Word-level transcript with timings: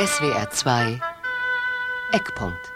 SWR 0.00 0.48
2 0.48 1.00
Eckpunkt 2.12 2.72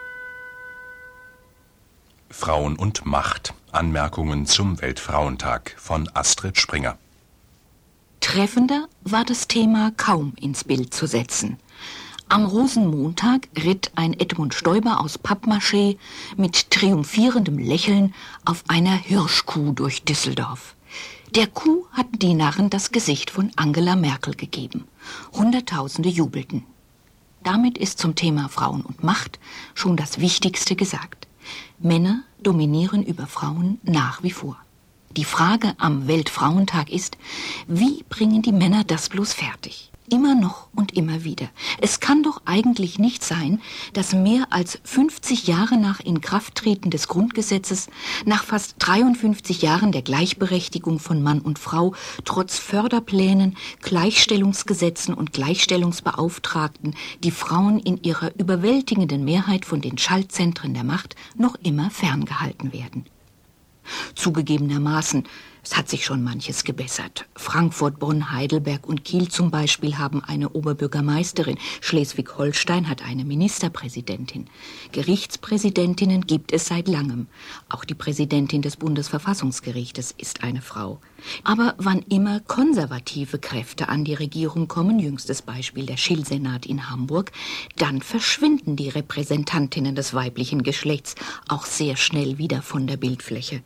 Frauen 2.30 2.74
und 2.74 3.06
Macht. 3.06 3.54
Anmerkungen 3.70 4.44
zum 4.46 4.82
Weltfrauentag 4.82 5.76
von 5.78 6.10
Astrid 6.14 6.58
Springer. 6.58 6.98
Treffender 8.18 8.88
war 9.02 9.24
das 9.24 9.46
Thema 9.46 9.92
kaum 9.96 10.32
ins 10.40 10.64
Bild 10.64 10.92
zu 10.92 11.06
setzen. 11.06 11.60
Am 12.28 12.44
Rosenmontag 12.44 13.46
ritt 13.56 13.92
ein 13.94 14.14
Edmund 14.14 14.52
Stoiber 14.52 14.98
aus 15.00 15.20
Pappmaché 15.20 15.98
mit 16.36 16.72
triumphierendem 16.72 17.58
Lächeln 17.58 18.14
auf 18.44 18.64
einer 18.66 18.96
Hirschkuh 18.96 19.70
durch 19.70 20.02
Düsseldorf. 20.02 20.74
Der 21.36 21.46
Kuh 21.46 21.86
hatten 21.92 22.18
die 22.18 22.34
Narren 22.34 22.68
das 22.68 22.90
Gesicht 22.90 23.30
von 23.30 23.52
Angela 23.54 23.94
Merkel 23.94 24.34
gegeben. 24.34 24.88
Hunderttausende 25.32 26.08
jubelten. 26.08 26.66
Damit 27.42 27.78
ist 27.78 27.98
zum 27.98 28.14
Thema 28.14 28.48
Frauen 28.48 28.82
und 28.82 29.02
Macht 29.02 29.38
schon 29.74 29.96
das 29.96 30.20
Wichtigste 30.20 30.76
gesagt. 30.76 31.26
Männer 31.78 32.22
dominieren 32.42 33.02
über 33.02 33.26
Frauen 33.26 33.80
nach 33.82 34.22
wie 34.22 34.30
vor. 34.30 34.56
Die 35.16 35.24
Frage 35.24 35.74
am 35.78 36.06
Weltfrauentag 36.06 36.90
ist, 36.90 37.18
wie 37.66 38.04
bringen 38.08 38.42
die 38.42 38.52
Männer 38.52 38.84
das 38.84 39.08
bloß 39.08 39.32
fertig? 39.32 39.92
immer 40.12 40.34
noch 40.34 40.68
immer 40.92 41.24
wieder. 41.24 41.48
Es 41.80 42.00
kann 42.00 42.22
doch 42.22 42.42
eigentlich 42.44 42.98
nicht 42.98 43.24
sein, 43.24 43.60
dass 43.92 44.12
mehr 44.12 44.46
als 44.50 44.78
50 44.84 45.46
Jahre 45.46 45.78
nach 45.78 46.00
Inkrafttreten 46.00 46.90
des 46.90 47.08
Grundgesetzes, 47.08 47.88
nach 48.24 48.44
fast 48.44 48.76
53 48.78 49.62
Jahren 49.62 49.92
der 49.92 50.02
Gleichberechtigung 50.02 50.98
von 50.98 51.22
Mann 51.22 51.40
und 51.40 51.58
Frau, 51.58 51.94
trotz 52.24 52.58
Förderplänen, 52.58 53.56
Gleichstellungsgesetzen 53.80 55.14
und 55.14 55.32
Gleichstellungsbeauftragten, 55.32 56.94
die 57.22 57.30
Frauen 57.30 57.78
in 57.78 58.02
ihrer 58.02 58.34
überwältigenden 58.38 59.24
Mehrheit 59.24 59.64
von 59.64 59.80
den 59.80 59.98
Schaltzentren 59.98 60.74
der 60.74 60.84
Macht 60.84 61.16
noch 61.36 61.56
immer 61.62 61.90
ferngehalten 61.90 62.72
werden. 62.72 63.06
Zugegebenermaßen, 64.14 65.24
es 65.64 65.76
hat 65.76 65.88
sich 65.88 66.04
schon 66.04 66.24
manches 66.24 66.64
gebessert. 66.64 67.26
Frankfurt, 67.36 68.00
Bonn, 68.00 68.32
Heidelberg 68.32 68.86
und 68.86 69.04
Kiel 69.04 69.28
zum 69.28 69.52
Beispiel 69.52 69.96
haben 69.96 70.22
eine 70.22 70.50
Oberbürgermeisterin. 70.50 71.56
Schleswig-Holstein 71.80 72.88
hat 72.88 73.02
eine 73.02 73.24
Ministerpräsidentin. 73.24 74.46
Gerichtspräsidentinnen 74.90 76.26
gibt 76.26 76.52
es 76.52 76.66
seit 76.66 76.88
langem. 76.88 77.28
Auch 77.68 77.84
die 77.84 77.94
Präsidentin 77.94 78.60
des 78.60 78.76
Bundesverfassungsgerichtes 78.76 80.12
ist 80.18 80.42
eine 80.42 80.62
Frau. 80.62 81.00
Aber 81.44 81.74
wann 81.78 82.00
immer 82.08 82.40
konservative 82.40 83.38
Kräfte 83.38 83.88
an 83.88 84.04
die 84.04 84.14
Regierung 84.14 84.66
kommen, 84.66 84.98
jüngstes 84.98 85.42
Beispiel 85.42 85.86
der 85.86 85.96
Schillsenat 85.96 86.66
in 86.66 86.90
Hamburg, 86.90 87.30
dann 87.76 88.02
verschwinden 88.02 88.74
die 88.74 88.88
Repräsentantinnen 88.88 89.94
des 89.94 90.12
weiblichen 90.12 90.64
Geschlechts 90.64 91.14
auch 91.46 91.66
sehr 91.66 91.96
schnell 91.96 92.38
wieder 92.38 92.62
von 92.62 92.88
der 92.88 92.96
Bildfläche. 92.96 93.62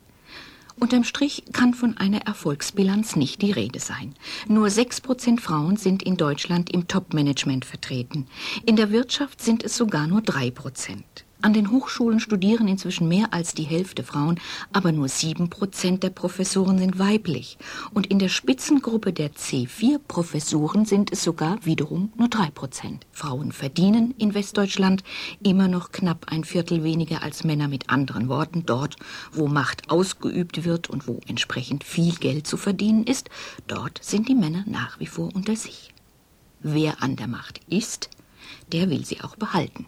Unterm 0.78 1.04
Strich 1.04 1.44
kann 1.52 1.74
von 1.74 1.96
einer 1.96 2.22
Erfolgsbilanz 2.26 3.16
nicht 3.16 3.42
die 3.42 3.52
Rede 3.52 3.80
sein. 3.80 4.14
Nur 4.46 4.70
sechs 4.70 5.00
Prozent 5.00 5.40
Frauen 5.40 5.76
sind 5.76 6.02
in 6.02 6.16
Deutschland 6.16 6.70
im 6.70 6.86
Top-Management 6.86 7.64
vertreten. 7.64 8.26
In 8.66 8.76
der 8.76 8.90
Wirtschaft 8.90 9.42
sind 9.42 9.64
es 9.64 9.76
sogar 9.76 10.06
nur 10.06 10.22
drei 10.22 10.50
Prozent. 10.50 11.25
An 11.46 11.52
den 11.52 11.70
Hochschulen 11.70 12.18
studieren 12.18 12.66
inzwischen 12.66 13.06
mehr 13.06 13.32
als 13.32 13.54
die 13.54 13.62
Hälfte 13.62 14.02
Frauen, 14.02 14.40
aber 14.72 14.90
nur 14.90 15.06
sieben 15.06 15.48
Prozent 15.48 16.02
der 16.02 16.10
Professoren 16.10 16.76
sind 16.76 16.98
weiblich. 16.98 17.56
Und 17.94 18.08
in 18.08 18.18
der 18.18 18.30
Spitzengruppe 18.30 19.12
der 19.12 19.32
C4-Professoren 19.32 20.86
sind 20.86 21.12
es 21.12 21.22
sogar 21.22 21.64
wiederum 21.64 22.12
nur 22.16 22.26
drei 22.26 22.50
Prozent. 22.50 23.06
Frauen 23.12 23.52
verdienen 23.52 24.12
in 24.18 24.34
Westdeutschland 24.34 25.04
immer 25.40 25.68
noch 25.68 25.92
knapp 25.92 26.32
ein 26.32 26.42
Viertel 26.42 26.82
weniger 26.82 27.22
als 27.22 27.44
Männer 27.44 27.68
mit 27.68 27.90
anderen 27.90 28.28
Worten. 28.28 28.66
Dort, 28.66 28.96
wo 29.30 29.46
Macht 29.46 29.88
ausgeübt 29.88 30.64
wird 30.64 30.90
und 30.90 31.06
wo 31.06 31.20
entsprechend 31.28 31.84
viel 31.84 32.16
Geld 32.16 32.48
zu 32.48 32.56
verdienen 32.56 33.04
ist, 33.04 33.30
dort 33.68 34.02
sind 34.02 34.28
die 34.28 34.34
Männer 34.34 34.64
nach 34.66 34.98
wie 34.98 35.06
vor 35.06 35.32
unter 35.32 35.54
sich. 35.54 35.94
Wer 36.58 37.04
an 37.04 37.14
der 37.14 37.28
Macht 37.28 37.60
ist, 37.68 38.10
der 38.72 38.90
will 38.90 39.04
sie 39.04 39.20
auch 39.20 39.36
behalten. 39.36 39.86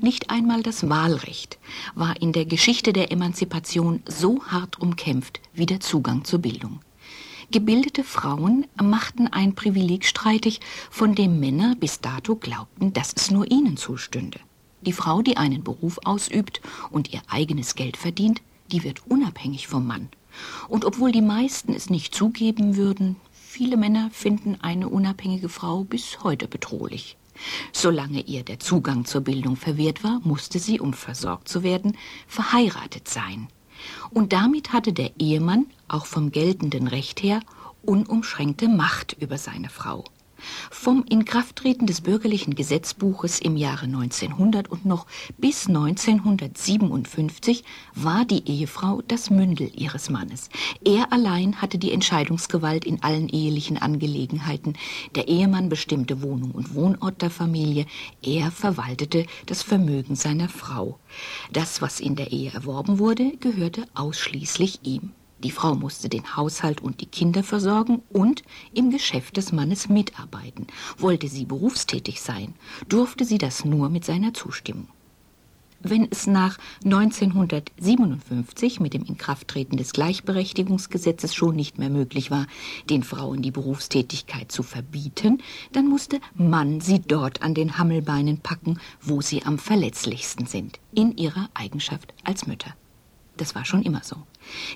Nicht 0.00 0.30
einmal 0.30 0.62
das 0.62 0.88
Wahlrecht 0.88 1.58
war 1.96 2.22
in 2.22 2.32
der 2.32 2.44
Geschichte 2.44 2.92
der 2.92 3.10
Emanzipation 3.10 4.00
so 4.06 4.44
hart 4.44 4.80
umkämpft 4.80 5.40
wie 5.54 5.66
der 5.66 5.80
Zugang 5.80 6.22
zur 6.22 6.38
Bildung. 6.38 6.78
Gebildete 7.50 8.04
Frauen 8.04 8.68
machten 8.80 9.26
ein 9.26 9.56
Privileg 9.56 10.04
streitig, 10.04 10.60
von 10.88 11.16
dem 11.16 11.40
Männer 11.40 11.74
bis 11.74 12.00
dato 12.00 12.36
glaubten, 12.36 12.92
dass 12.92 13.12
es 13.12 13.32
nur 13.32 13.50
ihnen 13.50 13.76
zustünde. 13.76 14.38
Die 14.82 14.92
Frau, 14.92 15.20
die 15.20 15.36
einen 15.36 15.64
Beruf 15.64 15.98
ausübt 16.04 16.60
und 16.90 17.12
ihr 17.12 17.22
eigenes 17.26 17.74
Geld 17.74 17.96
verdient, 17.96 18.40
die 18.70 18.84
wird 18.84 19.02
unabhängig 19.08 19.66
vom 19.66 19.84
Mann. 19.84 20.10
Und 20.68 20.84
obwohl 20.84 21.10
die 21.10 21.22
meisten 21.22 21.74
es 21.74 21.90
nicht 21.90 22.14
zugeben 22.14 22.76
würden, 22.76 23.16
viele 23.32 23.76
Männer 23.76 24.10
finden 24.12 24.58
eine 24.60 24.88
unabhängige 24.88 25.48
Frau 25.48 25.82
bis 25.82 26.22
heute 26.22 26.46
bedrohlich. 26.46 27.16
Solange 27.72 28.20
ihr 28.20 28.42
der 28.42 28.58
Zugang 28.58 29.04
zur 29.04 29.22
Bildung 29.22 29.56
verwehrt 29.56 30.04
war, 30.04 30.20
musste 30.24 30.58
sie, 30.58 30.80
um 30.80 30.92
versorgt 30.92 31.48
zu 31.48 31.62
werden, 31.62 31.96
verheiratet 32.26 33.08
sein. 33.08 33.48
Und 34.10 34.32
damit 34.32 34.72
hatte 34.72 34.92
der 34.92 35.12
Ehemann, 35.18 35.66
auch 35.86 36.06
vom 36.06 36.32
geltenden 36.32 36.88
Recht 36.88 37.22
her, 37.22 37.40
unumschränkte 37.82 38.68
Macht 38.68 39.16
über 39.20 39.38
seine 39.38 39.68
Frau. 39.68 40.04
Vom 40.70 41.04
Inkrafttreten 41.08 41.86
des 41.86 42.00
bürgerlichen 42.00 42.54
Gesetzbuches 42.54 43.40
im 43.40 43.56
Jahre 43.56 43.86
1900 43.86 44.68
und 44.68 44.84
noch 44.84 45.06
bis 45.36 45.66
1957 45.66 47.64
war 47.94 48.24
die 48.24 48.48
Ehefrau 48.48 49.02
das 49.06 49.30
Mündel 49.30 49.70
ihres 49.74 50.10
Mannes. 50.10 50.48
Er 50.84 51.12
allein 51.12 51.60
hatte 51.60 51.78
die 51.78 51.92
Entscheidungsgewalt 51.92 52.84
in 52.84 53.02
allen 53.02 53.28
ehelichen 53.28 53.78
Angelegenheiten. 53.78 54.74
Der 55.14 55.28
Ehemann 55.28 55.68
bestimmte 55.68 56.22
Wohnung 56.22 56.52
und 56.52 56.74
Wohnort 56.74 57.22
der 57.22 57.30
Familie. 57.30 57.86
Er 58.22 58.50
verwaltete 58.50 59.26
das 59.46 59.62
Vermögen 59.62 60.14
seiner 60.14 60.48
Frau. 60.48 60.98
Das, 61.52 61.82
was 61.82 62.00
in 62.00 62.16
der 62.16 62.32
Ehe 62.32 62.52
erworben 62.52 62.98
wurde, 62.98 63.36
gehörte 63.38 63.86
ausschließlich 63.94 64.80
ihm. 64.82 65.12
Die 65.44 65.52
Frau 65.52 65.74
musste 65.74 66.08
den 66.08 66.36
Haushalt 66.36 66.80
und 66.80 67.00
die 67.00 67.06
Kinder 67.06 67.44
versorgen 67.44 68.02
und 68.10 68.42
im 68.74 68.90
Geschäft 68.90 69.36
des 69.36 69.52
Mannes 69.52 69.88
mitarbeiten. 69.88 70.66
Wollte 70.98 71.28
sie 71.28 71.44
berufstätig 71.44 72.20
sein, 72.20 72.54
durfte 72.88 73.24
sie 73.24 73.38
das 73.38 73.64
nur 73.64 73.88
mit 73.88 74.04
seiner 74.04 74.34
Zustimmung. 74.34 74.88
Wenn 75.80 76.08
es 76.10 76.26
nach 76.26 76.58
1957 76.84 78.80
mit 78.80 78.94
dem 78.94 79.04
Inkrafttreten 79.04 79.78
des 79.78 79.92
Gleichberechtigungsgesetzes 79.92 81.36
schon 81.36 81.54
nicht 81.54 81.78
mehr 81.78 81.88
möglich 81.88 82.32
war, 82.32 82.48
den 82.90 83.04
Frauen 83.04 83.42
die 83.42 83.52
Berufstätigkeit 83.52 84.50
zu 84.50 84.64
verbieten, 84.64 85.40
dann 85.70 85.86
musste 85.86 86.18
man 86.34 86.80
sie 86.80 86.98
dort 86.98 87.42
an 87.42 87.54
den 87.54 87.78
Hammelbeinen 87.78 88.38
packen, 88.38 88.80
wo 89.00 89.20
sie 89.20 89.44
am 89.44 89.58
verletzlichsten 89.58 90.46
sind, 90.46 90.80
in 90.92 91.16
ihrer 91.16 91.48
Eigenschaft 91.54 92.12
als 92.24 92.48
Mütter. 92.48 92.74
Das 93.38 93.54
war 93.54 93.64
schon 93.64 93.82
immer 93.82 94.02
so. 94.02 94.16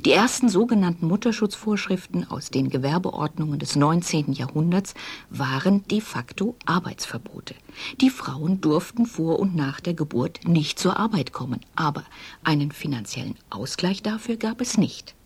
Die 0.04 0.12
ersten 0.12 0.48
sogenannten 0.48 1.08
Mutterschutzvorschriften 1.08 2.30
aus 2.30 2.50
den 2.50 2.70
Gewerbeordnungen 2.70 3.58
des 3.58 3.74
19. 3.74 4.32
Jahrhunderts 4.32 4.94
waren 5.30 5.82
de 5.88 6.00
facto 6.00 6.54
Arbeitsverbote. 6.64 7.54
Die 8.00 8.10
Frauen 8.10 8.60
durften 8.60 9.06
vor 9.06 9.40
und 9.40 9.56
nach 9.56 9.80
der 9.80 9.94
Geburt 9.94 10.46
nicht 10.46 10.78
zur 10.78 10.96
Arbeit 10.96 11.32
kommen, 11.32 11.60
aber 11.74 12.04
einen 12.44 12.70
finanziellen 12.70 13.34
Ausgleich 13.50 14.02
dafür 14.02 14.36
gab 14.36 14.60
es 14.60 14.78
nicht. 14.78 15.16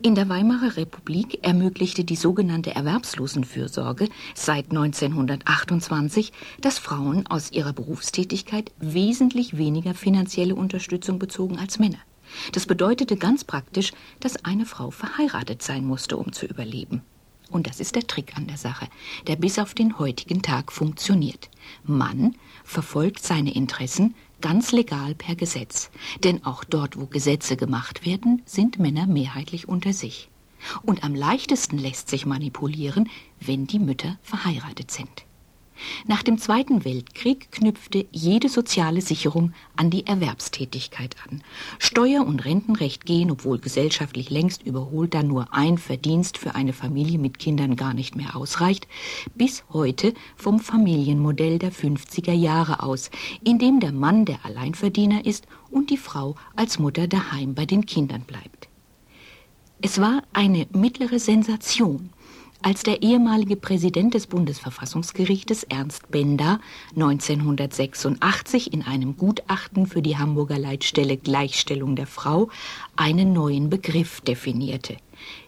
In 0.00 0.14
der 0.14 0.28
Weimarer 0.28 0.76
Republik 0.76 1.40
ermöglichte 1.42 2.04
die 2.04 2.16
sogenannte 2.16 2.74
Erwerbslosenfürsorge 2.74 4.08
seit 4.34 4.70
1928, 4.70 6.32
dass 6.60 6.78
Frauen 6.78 7.26
aus 7.26 7.50
ihrer 7.52 7.72
Berufstätigkeit 7.72 8.72
wesentlich 8.78 9.58
weniger 9.58 9.94
finanzielle 9.94 10.54
Unterstützung 10.54 11.18
bezogen 11.18 11.58
als 11.58 11.78
Männer. 11.78 11.98
Das 12.52 12.66
bedeutete 12.66 13.16
ganz 13.16 13.44
praktisch, 13.44 13.92
dass 14.20 14.44
eine 14.44 14.66
Frau 14.66 14.90
verheiratet 14.90 15.62
sein 15.62 15.84
musste, 15.84 16.16
um 16.16 16.32
zu 16.32 16.46
überleben. 16.46 17.02
Und 17.50 17.66
das 17.66 17.80
ist 17.80 17.94
der 17.94 18.06
Trick 18.06 18.36
an 18.36 18.46
der 18.46 18.58
Sache, 18.58 18.88
der 19.26 19.36
bis 19.36 19.58
auf 19.58 19.72
den 19.74 19.98
heutigen 19.98 20.42
Tag 20.42 20.70
funktioniert. 20.70 21.48
Mann 21.84 22.36
verfolgt 22.62 23.22
seine 23.22 23.54
Interessen 23.54 24.14
ganz 24.40 24.72
legal 24.72 25.14
per 25.14 25.34
Gesetz. 25.34 25.90
Denn 26.22 26.44
auch 26.44 26.64
dort, 26.64 26.98
wo 26.98 27.06
Gesetze 27.06 27.56
gemacht 27.56 28.04
werden, 28.04 28.42
sind 28.44 28.78
Männer 28.78 29.06
mehrheitlich 29.06 29.68
unter 29.68 29.92
sich. 29.92 30.28
Und 30.82 31.04
am 31.04 31.14
leichtesten 31.14 31.78
lässt 31.78 32.08
sich 32.08 32.26
manipulieren, 32.26 33.08
wenn 33.40 33.66
die 33.66 33.78
Mütter 33.78 34.18
verheiratet 34.22 34.90
sind. 34.90 35.24
Nach 36.06 36.22
dem 36.22 36.38
Zweiten 36.38 36.84
Weltkrieg 36.84 37.50
knüpfte 37.52 38.06
jede 38.10 38.48
soziale 38.48 39.00
Sicherung 39.00 39.52
an 39.76 39.90
die 39.90 40.06
Erwerbstätigkeit 40.06 41.16
an. 41.28 41.42
Steuer- 41.78 42.26
und 42.26 42.44
Rentenrecht 42.44 43.04
gehen, 43.04 43.30
obwohl 43.30 43.58
gesellschaftlich 43.58 44.30
längst 44.30 44.62
überholt, 44.62 45.14
da 45.14 45.22
nur 45.22 45.54
ein 45.54 45.78
Verdienst 45.78 46.38
für 46.38 46.54
eine 46.54 46.72
Familie 46.72 47.18
mit 47.18 47.38
Kindern 47.38 47.76
gar 47.76 47.94
nicht 47.94 48.16
mehr 48.16 48.36
ausreicht, 48.36 48.88
bis 49.34 49.64
heute 49.72 50.14
vom 50.36 50.60
Familienmodell 50.60 51.58
der 51.58 51.72
50er 51.72 52.32
Jahre 52.32 52.82
aus, 52.82 53.10
in 53.44 53.58
dem 53.58 53.80
der 53.80 53.92
Mann 53.92 54.24
der 54.24 54.44
Alleinverdiener 54.44 55.24
ist 55.24 55.46
und 55.70 55.90
die 55.90 55.96
Frau 55.96 56.36
als 56.56 56.78
Mutter 56.78 57.06
daheim 57.08 57.54
bei 57.54 57.66
den 57.66 57.86
Kindern 57.86 58.22
bleibt. 58.22 58.68
Es 59.80 60.00
war 60.00 60.22
eine 60.32 60.66
mittlere 60.72 61.20
Sensation, 61.20 62.10
als 62.62 62.82
der 62.82 63.02
ehemalige 63.02 63.56
Präsident 63.56 64.14
des 64.14 64.26
Bundesverfassungsgerichtes 64.26 65.64
Ernst 65.64 66.10
Bender 66.10 66.60
1986 66.94 68.72
in 68.72 68.82
einem 68.82 69.16
Gutachten 69.16 69.86
für 69.86 70.02
die 70.02 70.18
Hamburger 70.18 70.58
Leitstelle 70.58 71.16
Gleichstellung 71.16 71.96
der 71.96 72.06
Frau 72.06 72.48
einen 72.96 73.32
neuen 73.32 73.70
Begriff 73.70 74.20
definierte, 74.20 74.96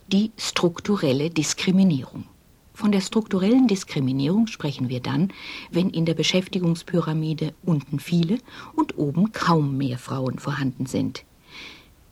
die 0.08 0.30
strukturelle 0.36 1.30
Diskriminierung. 1.30 2.24
Von 2.72 2.92
der 2.92 3.02
strukturellen 3.02 3.66
Diskriminierung 3.66 4.46
sprechen 4.46 4.88
wir 4.88 5.00
dann, 5.00 5.32
wenn 5.70 5.90
in 5.90 6.06
der 6.06 6.14
Beschäftigungspyramide 6.14 7.52
unten 7.62 7.98
viele 7.98 8.38
und 8.74 8.96
oben 8.96 9.32
kaum 9.32 9.76
mehr 9.76 9.98
Frauen 9.98 10.38
vorhanden 10.38 10.86
sind. 10.86 11.24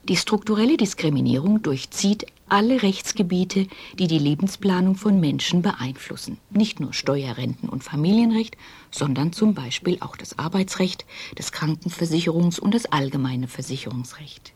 Die 0.09 0.17
strukturelle 0.17 0.79
Diskriminierung 0.79 1.61
durchzieht 1.61 2.27
alle 2.49 2.83
Rechtsgebiete, 2.83 3.67
die 3.99 4.07
die 4.07 4.19
Lebensplanung 4.19 4.95
von 4.95 5.21
Menschen 5.21 5.61
beeinflussen. 5.61 6.39
Nicht 6.49 6.81
nur 6.81 6.95
Steuerrenten 6.95 7.69
und 7.69 7.85
Familienrecht, 7.85 8.57
sondern 8.91 9.35
zum 9.35 9.53
Beispiel 9.53 9.99
auch 10.01 10.17
das 10.17 10.39
Arbeitsrecht, 10.39 11.05
das 11.35 11.53
Krankenversicherungs- 11.53 12.59
und 12.59 12.73
das 12.73 12.87
allgemeine 12.87 13.49
Versicherungsrecht. 13.49 14.55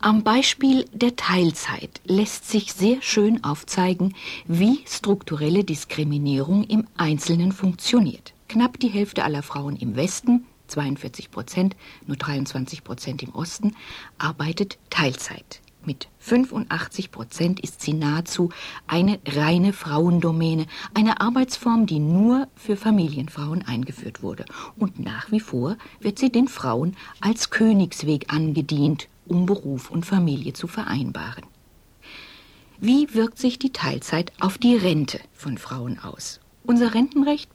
Am 0.00 0.22
Beispiel 0.22 0.84
der 0.92 1.16
Teilzeit 1.16 2.02
lässt 2.04 2.50
sich 2.50 2.74
sehr 2.74 3.00
schön 3.00 3.42
aufzeigen, 3.42 4.14
wie 4.46 4.80
strukturelle 4.86 5.64
Diskriminierung 5.64 6.64
im 6.64 6.86
Einzelnen 6.98 7.52
funktioniert. 7.52 8.34
Knapp 8.48 8.78
die 8.78 8.88
Hälfte 8.88 9.24
aller 9.24 9.42
Frauen 9.42 9.76
im 9.76 9.96
Westen 9.96 10.44
42 10.68 11.30
Prozent, 11.30 11.76
nur 12.06 12.16
23 12.16 12.84
Prozent 12.84 13.22
im 13.22 13.34
Osten, 13.34 13.74
arbeitet 14.18 14.78
Teilzeit. 14.90 15.60
Mit 15.86 16.08
85 16.18 17.12
Prozent 17.12 17.60
ist 17.60 17.80
sie 17.80 17.92
nahezu 17.92 18.50
eine 18.88 19.20
reine 19.24 19.72
Frauendomäne, 19.72 20.66
eine 20.94 21.20
Arbeitsform, 21.20 21.86
die 21.86 22.00
nur 22.00 22.48
für 22.56 22.76
Familienfrauen 22.76 23.62
eingeführt 23.62 24.20
wurde. 24.20 24.46
Und 24.76 24.98
nach 24.98 25.30
wie 25.30 25.38
vor 25.38 25.76
wird 26.00 26.18
sie 26.18 26.32
den 26.32 26.48
Frauen 26.48 26.96
als 27.20 27.50
Königsweg 27.50 28.32
angedient, 28.32 29.08
um 29.26 29.46
Beruf 29.46 29.90
und 29.92 30.04
Familie 30.04 30.54
zu 30.54 30.66
vereinbaren. 30.66 31.44
Wie 32.78 33.14
wirkt 33.14 33.38
sich 33.38 33.58
die 33.60 33.72
Teilzeit 33.72 34.32
auf 34.40 34.58
die 34.58 34.76
Rente 34.76 35.20
von 35.32 35.56
Frauen 35.56 36.00
aus? 36.00 36.40
Unser 36.64 36.94
Rentenrecht 36.94 37.48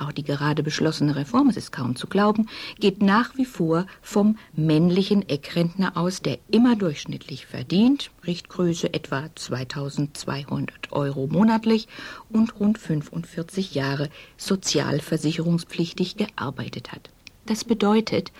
auch 0.00 0.12
die 0.12 0.22
gerade 0.22 0.62
beschlossene 0.62 1.16
Reform, 1.16 1.48
es 1.48 1.56
ist 1.56 1.72
kaum 1.72 1.96
zu 1.96 2.06
glauben, 2.06 2.48
geht 2.78 3.02
nach 3.02 3.36
wie 3.36 3.44
vor 3.44 3.86
vom 4.02 4.36
männlichen 4.54 5.28
Eckrentner 5.28 5.96
aus, 5.96 6.22
der 6.22 6.38
immer 6.50 6.76
durchschnittlich 6.76 7.46
verdient, 7.46 8.10
Richtgröße 8.26 8.92
etwa 8.92 9.28
2200 9.34 10.92
Euro 10.92 11.26
monatlich 11.26 11.88
und 12.30 12.58
rund 12.58 12.78
45 12.78 13.74
Jahre 13.74 14.10
sozialversicherungspflichtig 14.36 16.16
gearbeitet 16.16 16.92
hat. 16.92 17.10
Das 17.46 17.62
bedeutet, 17.62 18.32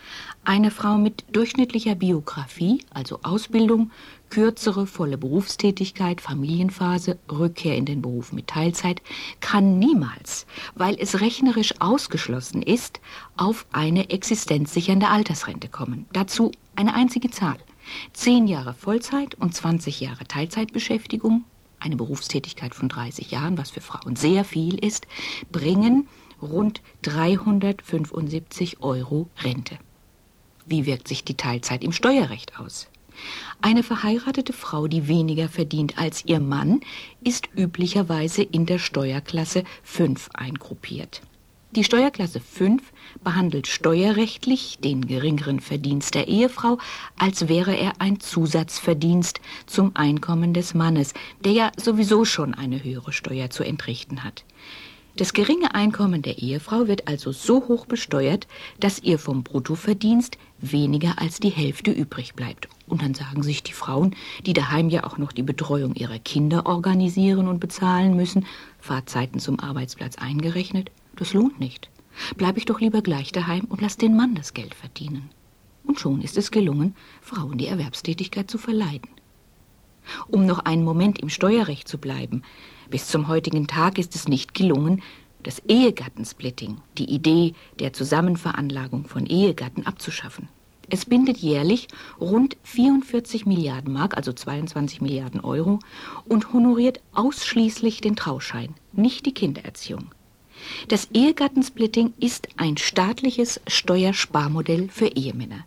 eine 0.44 0.72
Frau 0.72 0.98
mit 0.98 1.24
durchschnittlicher 1.30 1.94
Biografie, 1.94 2.84
also 2.90 3.20
Ausbildung, 3.22 3.92
kürzere 4.30 4.86
volle 4.86 5.18
Berufstätigkeit, 5.18 6.20
Familienphase, 6.20 7.18
Rückkehr 7.30 7.76
in 7.76 7.84
den 7.84 8.02
Beruf 8.02 8.32
mit 8.32 8.48
Teilzeit, 8.48 9.02
kann 9.40 9.78
niemals, 9.78 10.46
weil 10.74 10.96
es 10.98 11.20
rechnerisch 11.20 11.74
ausgeschlossen 11.80 12.62
ist, 12.62 13.00
auf 13.36 13.66
eine 13.72 14.10
existenzsichernde 14.10 15.08
Altersrente 15.08 15.68
kommen. 15.68 16.06
Dazu 16.12 16.52
eine 16.74 16.94
einzige 16.94 17.30
Zahl. 17.30 17.58
Zehn 18.12 18.46
Jahre 18.46 18.74
Vollzeit 18.74 19.36
und 19.36 19.54
20 19.54 20.00
Jahre 20.00 20.26
Teilzeitbeschäftigung, 20.26 21.44
eine 21.78 21.96
Berufstätigkeit 21.96 22.74
von 22.74 22.88
30 22.88 23.30
Jahren, 23.30 23.58
was 23.58 23.70
für 23.70 23.80
Frauen 23.80 24.16
sehr 24.16 24.44
viel 24.44 24.82
ist, 24.84 25.06
bringen 25.52 26.08
rund 26.42 26.82
375 27.02 28.82
Euro 28.82 29.28
Rente. 29.42 29.78
Wie 30.66 30.84
wirkt 30.84 31.06
sich 31.06 31.24
die 31.24 31.36
Teilzeit 31.36 31.84
im 31.84 31.92
Steuerrecht 31.92 32.58
aus? 32.58 32.88
Eine 33.60 33.82
verheiratete 33.82 34.52
Frau, 34.52 34.86
die 34.86 35.08
weniger 35.08 35.48
verdient 35.48 35.98
als 35.98 36.24
ihr 36.24 36.40
Mann, 36.40 36.80
ist 37.22 37.48
üblicherweise 37.56 38.42
in 38.42 38.66
der 38.66 38.78
Steuerklasse 38.78 39.64
5 39.82 40.30
eingruppiert. 40.34 41.22
Die 41.76 41.84
Steuerklasse 41.84 42.40
5 42.40 42.82
behandelt 43.22 43.66
steuerrechtlich 43.66 44.78
den 44.78 45.06
geringeren 45.06 45.60
Verdienst 45.60 46.14
der 46.14 46.26
Ehefrau, 46.26 46.78
als 47.18 47.48
wäre 47.48 47.76
er 47.76 48.00
ein 48.00 48.18
Zusatzverdienst 48.18 49.42
zum 49.66 49.94
Einkommen 49.94 50.54
des 50.54 50.72
Mannes, 50.72 51.12
der 51.44 51.52
ja 51.52 51.72
sowieso 51.76 52.24
schon 52.24 52.54
eine 52.54 52.82
höhere 52.82 53.12
Steuer 53.12 53.50
zu 53.50 53.62
entrichten 53.62 54.24
hat. 54.24 54.45
Das 55.16 55.32
geringe 55.32 55.74
Einkommen 55.74 56.20
der 56.20 56.38
Ehefrau 56.40 56.88
wird 56.88 57.08
also 57.08 57.32
so 57.32 57.68
hoch 57.68 57.86
besteuert, 57.86 58.46
dass 58.80 59.02
ihr 59.02 59.18
vom 59.18 59.44
Bruttoverdienst 59.44 60.36
weniger 60.58 61.18
als 61.18 61.40
die 61.40 61.48
Hälfte 61.48 61.90
übrig 61.90 62.34
bleibt. 62.34 62.68
Und 62.86 63.00
dann 63.00 63.14
sagen 63.14 63.42
sich 63.42 63.62
die 63.62 63.72
Frauen, 63.72 64.14
die 64.44 64.52
daheim 64.52 64.90
ja 64.90 65.04
auch 65.04 65.16
noch 65.16 65.32
die 65.32 65.42
Betreuung 65.42 65.94
ihrer 65.94 66.18
Kinder 66.18 66.66
organisieren 66.66 67.48
und 67.48 67.60
bezahlen 67.60 68.14
müssen, 68.14 68.44
Fahrzeiten 68.78 69.38
zum 69.38 69.58
Arbeitsplatz 69.58 70.16
eingerechnet, 70.18 70.90
das 71.16 71.32
lohnt 71.32 71.58
nicht. 71.60 71.88
Bleib 72.36 72.58
ich 72.58 72.66
doch 72.66 72.80
lieber 72.80 73.00
gleich 73.00 73.32
daheim 73.32 73.64
und 73.64 73.80
lass 73.80 73.96
den 73.96 74.16
Mann 74.16 74.34
das 74.34 74.52
Geld 74.52 74.74
verdienen. 74.74 75.30
Und 75.82 75.98
schon 75.98 76.20
ist 76.20 76.36
es 76.36 76.50
gelungen, 76.50 76.94
Frauen 77.22 77.56
die 77.56 77.68
Erwerbstätigkeit 77.68 78.50
zu 78.50 78.58
verleiden. 78.58 79.08
Um 80.28 80.44
noch 80.44 80.58
einen 80.58 80.84
Moment 80.84 81.18
im 81.20 81.30
Steuerrecht 81.30 81.88
zu 81.88 81.96
bleiben, 81.96 82.42
bis 82.90 83.08
zum 83.08 83.28
heutigen 83.28 83.66
Tag 83.66 83.98
ist 83.98 84.14
es 84.14 84.28
nicht 84.28 84.54
gelungen, 84.54 85.02
das 85.42 85.60
Ehegattensplitting, 85.60 86.78
die 86.98 87.10
Idee 87.10 87.54
der 87.78 87.92
Zusammenveranlagung 87.92 89.06
von 89.06 89.26
Ehegatten 89.26 89.86
abzuschaffen. 89.86 90.48
Es 90.88 91.04
bindet 91.04 91.38
jährlich 91.38 91.88
rund 92.20 92.56
44 92.62 93.46
Milliarden 93.46 93.92
Mark, 93.92 94.16
also 94.16 94.32
22 94.32 95.00
Milliarden 95.00 95.40
Euro, 95.40 95.80
und 96.26 96.52
honoriert 96.52 97.00
ausschließlich 97.12 98.00
den 98.00 98.14
Trauschein, 98.14 98.74
nicht 98.92 99.26
die 99.26 99.34
Kindererziehung. 99.34 100.12
Das 100.88 101.08
Ehegattensplitting 101.12 102.14
ist 102.18 102.48
ein 102.56 102.76
staatliches 102.76 103.60
Steuersparmodell 103.66 104.88
für 104.88 105.08
Ehemänner. 105.08 105.64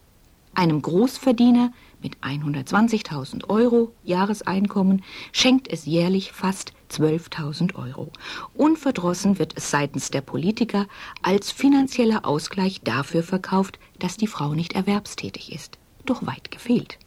Einem 0.55 0.81
Großverdiener 0.81 1.71
mit 2.01 2.17
120.000 2.17 3.49
Euro 3.49 3.93
Jahreseinkommen 4.03 5.03
schenkt 5.31 5.67
es 5.71 5.85
jährlich 5.85 6.31
fast 6.31 6.73
12.000 6.91 7.75
Euro. 7.75 8.11
Unverdrossen 8.53 9.39
wird 9.39 9.53
es 9.57 9.69
seitens 9.69 10.11
der 10.11 10.21
Politiker 10.21 10.87
als 11.21 11.51
finanzieller 11.51 12.25
Ausgleich 12.25 12.81
dafür 12.83 13.23
verkauft, 13.23 13.79
dass 13.99 14.17
die 14.17 14.27
Frau 14.27 14.53
nicht 14.53 14.73
erwerbstätig 14.73 15.51
ist. 15.53 15.77
Doch 16.05 16.25
weit 16.25 16.51
gefehlt. 16.51 16.97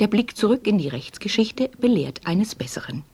Der 0.00 0.06
Blick 0.06 0.36
zurück 0.36 0.66
in 0.66 0.78
die 0.78 0.88
Rechtsgeschichte 0.88 1.70
belehrt 1.78 2.26
eines 2.26 2.54
Besseren. 2.54 3.04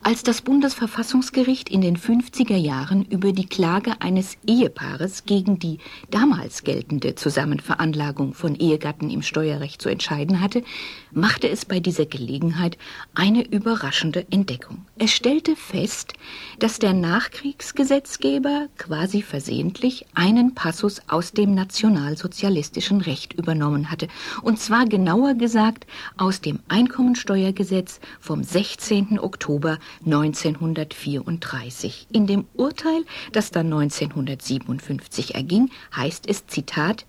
Als 0.00 0.22
das 0.22 0.42
Bundesverfassungsgericht 0.42 1.68
in 1.68 1.80
den 1.80 1.98
50er 1.98 2.56
Jahren 2.56 3.04
über 3.06 3.32
die 3.32 3.46
Klage 3.46 4.00
eines 4.00 4.38
Ehepaares 4.46 5.24
gegen 5.26 5.58
die 5.58 5.78
damals 6.10 6.62
geltende 6.62 7.16
Zusammenveranlagung 7.16 8.32
von 8.32 8.54
Ehegatten 8.54 9.10
im 9.10 9.22
Steuerrecht 9.22 9.82
zu 9.82 9.88
entscheiden 9.88 10.40
hatte, 10.40 10.62
machte 11.10 11.48
es 11.48 11.64
bei 11.64 11.80
dieser 11.80 12.06
Gelegenheit 12.06 12.78
eine 13.14 13.44
überraschende 13.44 14.24
Entdeckung. 14.30 14.86
Es 14.98 15.10
stellte 15.10 15.56
fest, 15.56 16.14
dass 16.60 16.78
der 16.78 16.94
Nachkriegsgesetzgeber 16.94 18.68
quasi 18.78 19.20
versehentlich 19.20 20.06
einen 20.14 20.54
Passus 20.54 21.02
aus 21.08 21.32
dem 21.32 21.54
nationalsozialistischen 21.54 23.00
Recht 23.00 23.32
übernommen 23.32 23.90
hatte, 23.90 24.06
und 24.42 24.60
zwar 24.60 24.86
genauer 24.86 25.34
gesagt 25.34 25.86
aus 26.16 26.40
dem 26.40 26.60
Einkommensteuergesetz 26.68 28.00
vom 28.20 28.44
16. 28.44 29.18
Oktober 29.18 29.78
1934. 30.04 32.08
In 32.12 32.26
dem 32.26 32.46
Urteil, 32.54 33.04
das 33.32 33.50
dann 33.50 33.66
1957 33.66 35.34
erging, 35.34 35.70
heißt 35.94 36.28
es, 36.28 36.46
Zitat, 36.46 37.06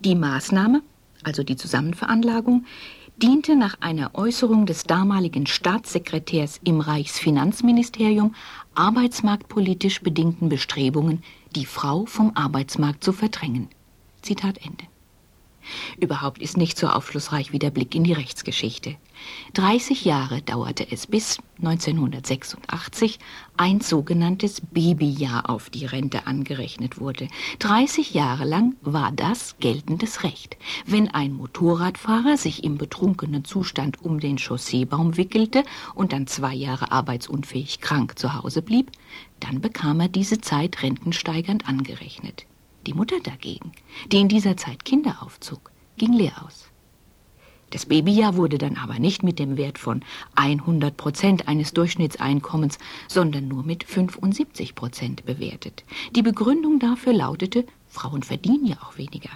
die 0.00 0.14
Maßnahme, 0.14 0.82
also 1.22 1.42
die 1.42 1.56
Zusammenveranlagung, 1.56 2.64
diente 3.16 3.54
nach 3.54 3.76
einer 3.80 4.14
Äußerung 4.14 4.66
des 4.66 4.84
damaligen 4.84 5.46
Staatssekretärs 5.46 6.60
im 6.64 6.80
Reichsfinanzministerium 6.80 8.34
arbeitsmarktpolitisch 8.74 10.00
bedingten 10.00 10.48
Bestrebungen, 10.48 11.22
die 11.54 11.66
Frau 11.66 12.06
vom 12.06 12.32
Arbeitsmarkt 12.34 13.04
zu 13.04 13.12
verdrängen. 13.12 13.68
Zitat 14.22 14.58
Ende. 14.58 14.84
Überhaupt 15.98 16.40
ist 16.40 16.56
nicht 16.56 16.78
so 16.78 16.88
aufschlussreich 16.88 17.52
wie 17.52 17.58
der 17.58 17.70
Blick 17.70 17.94
in 17.94 18.04
die 18.04 18.12
Rechtsgeschichte. 18.12 18.96
30 19.54 20.04
Jahre 20.04 20.42
dauerte 20.42 20.86
es 20.90 21.06
bis 21.06 21.38
1986 21.58 23.18
ein 23.56 23.80
sogenanntes 23.80 24.60
Babyjahr 24.60 25.50
auf 25.50 25.70
die 25.70 25.86
Rente 25.86 26.26
angerechnet 26.26 27.00
wurde. 27.00 27.28
30 27.58 28.14
Jahre 28.14 28.44
lang 28.44 28.76
war 28.80 29.12
das 29.12 29.56
geltendes 29.58 30.22
Recht. 30.22 30.56
Wenn 30.86 31.08
ein 31.08 31.32
Motorradfahrer 31.32 32.36
sich 32.36 32.64
im 32.64 32.78
betrunkenen 32.78 33.44
Zustand 33.44 34.02
um 34.02 34.20
den 34.20 34.38
Chausseebaum 34.38 35.16
wickelte 35.16 35.64
und 35.94 36.12
dann 36.12 36.26
zwei 36.26 36.54
Jahre 36.54 36.92
arbeitsunfähig 36.92 37.80
krank 37.80 38.18
zu 38.18 38.34
Hause 38.34 38.62
blieb, 38.62 38.90
dann 39.40 39.60
bekam 39.60 40.00
er 40.00 40.08
diese 40.08 40.40
Zeit 40.40 40.82
rentensteigernd 40.82 41.68
angerechnet. 41.68 42.46
Die 42.86 42.94
Mutter 42.94 43.20
dagegen, 43.22 43.72
die 44.10 44.20
in 44.20 44.28
dieser 44.28 44.56
Zeit 44.56 44.84
Kinder 44.84 45.18
aufzog, 45.22 45.70
ging 45.98 46.14
leer 46.14 46.44
aus. 46.46 46.69
Das 47.70 47.86
Babyjahr 47.86 48.36
wurde 48.36 48.58
dann 48.58 48.76
aber 48.76 48.98
nicht 48.98 49.22
mit 49.22 49.38
dem 49.38 49.56
Wert 49.56 49.78
von 49.78 50.02
100 50.34 50.96
Prozent 50.96 51.46
eines 51.46 51.72
Durchschnittseinkommens, 51.72 52.78
sondern 53.06 53.46
nur 53.46 53.62
mit 53.62 53.84
75 53.84 54.74
Prozent 54.74 55.24
bewertet. 55.24 55.84
Die 56.16 56.22
Begründung 56.22 56.80
dafür 56.80 57.12
lautete, 57.12 57.64
Frauen 57.88 58.24
verdienen 58.24 58.66
ja 58.66 58.76
auch 58.82 58.98
weniger. 58.98 59.30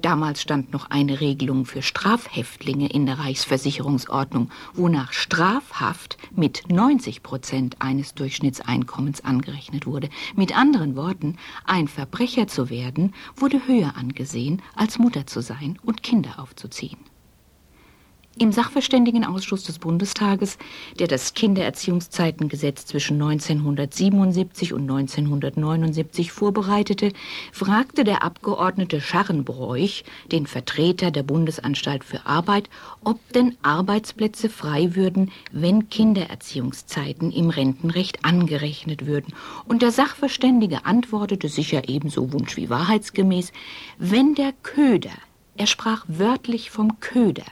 Damals 0.00 0.40
stand 0.40 0.72
noch 0.72 0.88
eine 0.88 1.20
Regelung 1.20 1.66
für 1.66 1.82
Strafhäftlinge 1.82 2.88
in 2.88 3.04
der 3.04 3.18
Reichsversicherungsordnung, 3.18 4.50
wonach 4.72 5.12
Strafhaft 5.12 6.16
mit 6.34 6.70
90 6.70 7.22
Prozent 7.22 7.76
eines 7.80 8.14
Durchschnittseinkommens 8.14 9.22
angerechnet 9.22 9.86
wurde. 9.86 10.08
Mit 10.36 10.56
anderen 10.56 10.96
Worten, 10.96 11.36
ein 11.66 11.86
Verbrecher 11.86 12.46
zu 12.46 12.70
werden, 12.70 13.12
wurde 13.36 13.66
höher 13.66 13.96
angesehen, 13.96 14.62
als 14.74 14.98
Mutter 14.98 15.26
zu 15.26 15.42
sein 15.42 15.78
und 15.82 16.02
Kinder 16.02 16.38
aufzuziehen. 16.38 17.09
Im 18.40 18.52
Sachverständigenausschuss 18.52 19.64
des 19.64 19.78
Bundestages, 19.78 20.56
der 20.98 21.08
das 21.08 21.34
Kindererziehungszeitengesetz 21.34 22.86
zwischen 22.86 23.20
1977 23.20 24.72
und 24.72 24.90
1979 24.90 26.32
vorbereitete, 26.32 27.12
fragte 27.52 28.02
der 28.02 28.22
Abgeordnete 28.24 29.02
Scharrenbräuch 29.02 30.04
den 30.32 30.46
Vertreter 30.46 31.10
der 31.10 31.22
Bundesanstalt 31.22 32.02
für 32.02 32.24
Arbeit, 32.24 32.70
ob 33.04 33.18
denn 33.34 33.58
Arbeitsplätze 33.60 34.48
frei 34.48 34.94
würden, 34.94 35.32
wenn 35.52 35.90
Kindererziehungszeiten 35.90 37.32
im 37.32 37.50
Rentenrecht 37.50 38.24
angerechnet 38.24 39.04
würden. 39.04 39.34
Und 39.68 39.82
der 39.82 39.90
Sachverständige 39.92 40.86
antwortete 40.86 41.50
sicher 41.50 41.90
ebenso 41.90 42.32
wunsch 42.32 42.56
wie 42.56 42.70
wahrheitsgemäß, 42.70 43.52
wenn 43.98 44.34
der 44.34 44.54
Köder, 44.62 45.12
er 45.58 45.66
sprach 45.66 46.06
wörtlich 46.08 46.70
vom 46.70 47.00
Köder, 47.00 47.44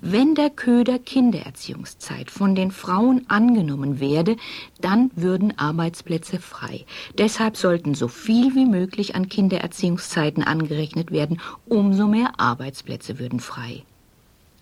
wenn 0.00 0.34
der 0.34 0.50
Köder 0.50 0.98
Kindererziehungszeit 0.98 2.30
von 2.30 2.54
den 2.54 2.70
Frauen 2.70 3.24
angenommen 3.28 4.00
werde, 4.00 4.36
dann 4.80 5.10
würden 5.14 5.58
Arbeitsplätze 5.58 6.38
frei. 6.38 6.84
Deshalb 7.18 7.56
sollten 7.56 7.94
so 7.94 8.08
viel 8.08 8.54
wie 8.54 8.66
möglich 8.66 9.14
an 9.14 9.28
Kindererziehungszeiten 9.28 10.42
angerechnet 10.42 11.10
werden, 11.10 11.40
umso 11.66 12.06
mehr 12.06 12.38
Arbeitsplätze 12.38 13.18
würden 13.18 13.40
frei. 13.40 13.82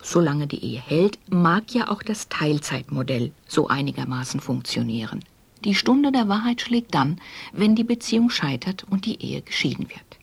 Solange 0.02 0.46
die 0.46 0.64
Ehe 0.64 0.80
hält, 0.80 1.18
mag 1.28 1.74
ja 1.74 1.90
auch 1.90 2.02
das 2.02 2.28
Teilzeitmodell 2.28 3.32
so 3.46 3.68
einigermaßen 3.68 4.40
funktionieren. 4.40 5.24
Die 5.64 5.74
Stunde 5.74 6.12
der 6.12 6.28
Wahrheit 6.28 6.60
schlägt 6.60 6.94
dann, 6.94 7.20
wenn 7.52 7.74
die 7.74 7.84
Beziehung 7.84 8.30
scheitert 8.30 8.84
und 8.88 9.06
die 9.06 9.20
Ehe 9.20 9.42
geschieden 9.42 9.88
wird. 9.88 10.17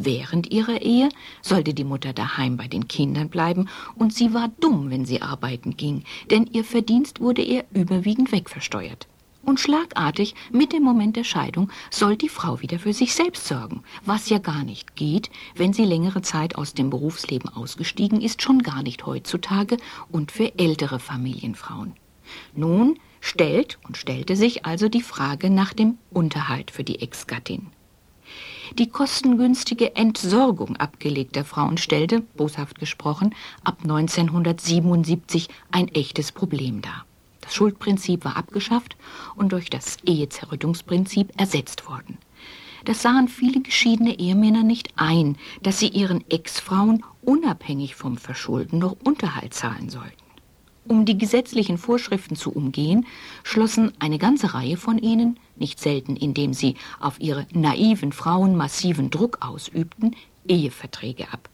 Während 0.00 0.52
ihrer 0.52 0.80
Ehe 0.80 1.08
sollte 1.42 1.74
die 1.74 1.82
Mutter 1.82 2.12
daheim 2.12 2.56
bei 2.56 2.68
den 2.68 2.86
Kindern 2.86 3.30
bleiben, 3.30 3.68
und 3.96 4.14
sie 4.14 4.32
war 4.32 4.48
dumm, 4.60 4.92
wenn 4.92 5.04
sie 5.04 5.22
arbeiten 5.22 5.76
ging, 5.76 6.04
denn 6.30 6.48
ihr 6.52 6.62
Verdienst 6.62 7.20
wurde 7.20 7.42
ihr 7.42 7.64
überwiegend 7.72 8.30
wegversteuert. 8.30 9.08
Und 9.42 9.58
schlagartig, 9.58 10.36
mit 10.52 10.72
dem 10.72 10.84
Moment 10.84 11.16
der 11.16 11.24
Scheidung, 11.24 11.72
soll 11.90 12.16
die 12.16 12.28
Frau 12.28 12.60
wieder 12.60 12.78
für 12.78 12.92
sich 12.92 13.12
selbst 13.12 13.48
sorgen, 13.48 13.82
was 14.04 14.28
ja 14.28 14.38
gar 14.38 14.62
nicht 14.62 14.94
geht, 14.94 15.30
wenn 15.56 15.72
sie 15.72 15.84
längere 15.84 16.22
Zeit 16.22 16.54
aus 16.54 16.74
dem 16.74 16.90
Berufsleben 16.90 17.48
ausgestiegen 17.48 18.20
ist, 18.20 18.40
schon 18.40 18.62
gar 18.62 18.84
nicht 18.84 19.04
heutzutage 19.04 19.78
und 20.12 20.30
für 20.30 20.56
ältere 20.60 21.00
Familienfrauen. 21.00 21.94
Nun 22.54 23.00
stellt 23.20 23.80
und 23.84 23.96
stellte 23.96 24.36
sich 24.36 24.64
also 24.64 24.88
die 24.88 25.02
Frage 25.02 25.50
nach 25.50 25.72
dem 25.72 25.98
Unterhalt 26.12 26.70
für 26.70 26.84
die 26.84 27.00
Ex-Gattin. 27.00 27.66
Die 28.74 28.88
kostengünstige 28.88 29.96
Entsorgung 29.96 30.76
abgelegter 30.76 31.44
Frauen 31.44 31.78
stellte, 31.78 32.20
boshaft 32.20 32.78
gesprochen, 32.78 33.34
ab 33.64 33.78
1977 33.82 35.48
ein 35.70 35.88
echtes 35.88 36.32
Problem 36.32 36.82
dar. 36.82 37.06
Das 37.40 37.54
Schuldprinzip 37.54 38.24
war 38.24 38.36
abgeschafft 38.36 38.96
und 39.34 39.52
durch 39.52 39.70
das 39.70 39.96
Ehezerrüttungsprinzip 40.04 41.32
ersetzt 41.40 41.88
worden. 41.88 42.18
Das 42.84 43.02
sahen 43.02 43.28
viele 43.28 43.60
geschiedene 43.60 44.18
Ehemänner 44.18 44.62
nicht 44.62 44.90
ein, 44.96 45.36
dass 45.62 45.78
sie 45.78 45.88
ihren 45.88 46.24
Ex-Frauen 46.30 47.04
unabhängig 47.22 47.94
vom 47.94 48.18
Verschulden 48.18 48.78
noch 48.78 48.96
Unterhalt 49.02 49.54
zahlen 49.54 49.88
sollten. 49.88 50.28
Um 50.86 51.04
die 51.04 51.18
gesetzlichen 51.18 51.76
Vorschriften 51.76 52.36
zu 52.36 52.50
umgehen, 52.50 53.06
schlossen 53.42 53.92
eine 53.98 54.18
ganze 54.18 54.54
Reihe 54.54 54.76
von 54.76 54.98
ihnen, 54.98 55.38
nicht 55.60 55.80
selten 55.80 56.16
indem 56.16 56.52
sie 56.52 56.74
auf 57.00 57.20
ihre 57.20 57.46
naiven 57.52 58.12
Frauen 58.12 58.56
massiven 58.56 59.10
Druck 59.10 59.38
ausübten, 59.40 60.14
Eheverträge 60.46 61.32
ab. 61.32 61.48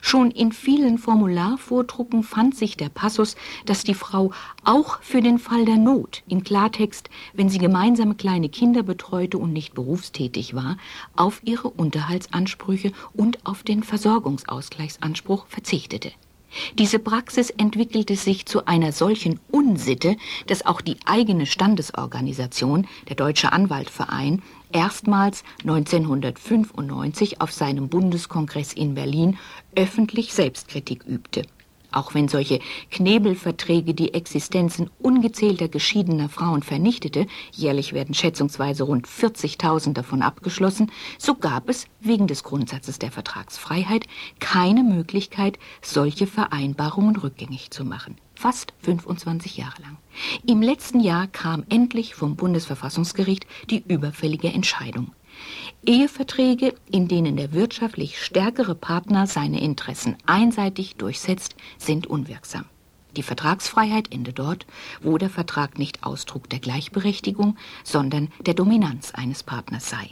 Schon 0.00 0.30
in 0.30 0.52
vielen 0.52 0.98
Formularvordrucken 0.98 2.22
fand 2.22 2.54
sich 2.54 2.76
der 2.76 2.90
Passus, 2.90 3.36
dass 3.64 3.82
die 3.82 3.94
Frau 3.94 4.32
auch 4.62 5.00
für 5.02 5.22
den 5.22 5.38
Fall 5.38 5.64
der 5.64 5.78
Not, 5.78 6.22
in 6.28 6.44
Klartext, 6.44 7.08
wenn 7.32 7.48
sie 7.48 7.58
gemeinsame 7.58 8.14
kleine 8.14 8.50
Kinder 8.50 8.82
betreute 8.82 9.38
und 9.38 9.52
nicht 9.52 9.74
berufstätig 9.74 10.54
war, 10.54 10.76
auf 11.16 11.40
ihre 11.44 11.70
Unterhaltsansprüche 11.70 12.92
und 13.14 13.44
auf 13.46 13.62
den 13.62 13.82
Versorgungsausgleichsanspruch 13.82 15.46
verzichtete. 15.46 16.12
Diese 16.78 16.98
Praxis 16.98 17.50
entwickelte 17.50 18.16
sich 18.16 18.46
zu 18.46 18.66
einer 18.66 18.92
solchen 18.92 19.40
Unsitte, 19.50 20.16
dass 20.46 20.66
auch 20.66 20.80
die 20.80 20.96
eigene 21.04 21.46
Standesorganisation, 21.46 22.86
der 23.08 23.16
Deutsche 23.16 23.52
Anwaltverein, 23.52 24.42
erstmals 24.72 25.44
1995 25.60 27.40
auf 27.40 27.52
seinem 27.52 27.88
Bundeskongress 27.88 28.72
in 28.72 28.94
Berlin 28.94 29.38
öffentlich 29.76 30.32
Selbstkritik 30.32 31.04
übte. 31.04 31.42
Auch 31.92 32.14
wenn 32.14 32.28
solche 32.28 32.60
Knebelverträge 32.90 33.94
die 33.94 34.14
Existenzen 34.14 34.90
ungezählter 34.98 35.68
geschiedener 35.68 36.28
Frauen 36.28 36.62
vernichtete, 36.62 37.26
jährlich 37.52 37.92
werden 37.92 38.14
schätzungsweise 38.14 38.84
rund 38.84 39.06
40.000 39.06 39.92
davon 39.92 40.22
abgeschlossen, 40.22 40.90
so 41.18 41.34
gab 41.34 41.68
es 41.68 41.86
wegen 42.00 42.26
des 42.26 42.44
Grundsatzes 42.44 42.98
der 42.98 43.10
Vertragsfreiheit 43.10 44.06
keine 44.38 44.82
Möglichkeit, 44.82 45.58
solche 45.82 46.26
Vereinbarungen 46.26 47.16
rückgängig 47.16 47.70
zu 47.70 47.84
machen. 47.84 48.16
Fast 48.34 48.72
25 48.82 49.58
Jahre 49.58 49.82
lang. 49.82 49.98
Im 50.46 50.62
letzten 50.62 51.00
Jahr 51.00 51.26
kam 51.26 51.64
endlich 51.68 52.14
vom 52.14 52.36
Bundesverfassungsgericht 52.36 53.46
die 53.68 53.84
überfällige 53.86 54.48
Entscheidung. 54.48 55.12
Eheverträge, 55.84 56.74
in 56.90 57.08
denen 57.08 57.36
der 57.36 57.52
wirtschaftlich 57.52 58.22
stärkere 58.22 58.74
Partner 58.74 59.26
seine 59.26 59.60
Interessen 59.60 60.16
einseitig 60.26 60.96
durchsetzt, 60.96 61.56
sind 61.78 62.06
unwirksam. 62.06 62.66
Die 63.16 63.22
Vertragsfreiheit 63.22 64.12
endet 64.12 64.38
dort, 64.38 64.66
wo 65.02 65.18
der 65.18 65.30
Vertrag 65.30 65.78
nicht 65.78 66.04
Ausdruck 66.04 66.48
der 66.48 66.60
Gleichberechtigung, 66.60 67.56
sondern 67.82 68.28
der 68.40 68.54
Dominanz 68.54 69.12
eines 69.12 69.42
Partners 69.42 69.90
sei. 69.90 70.10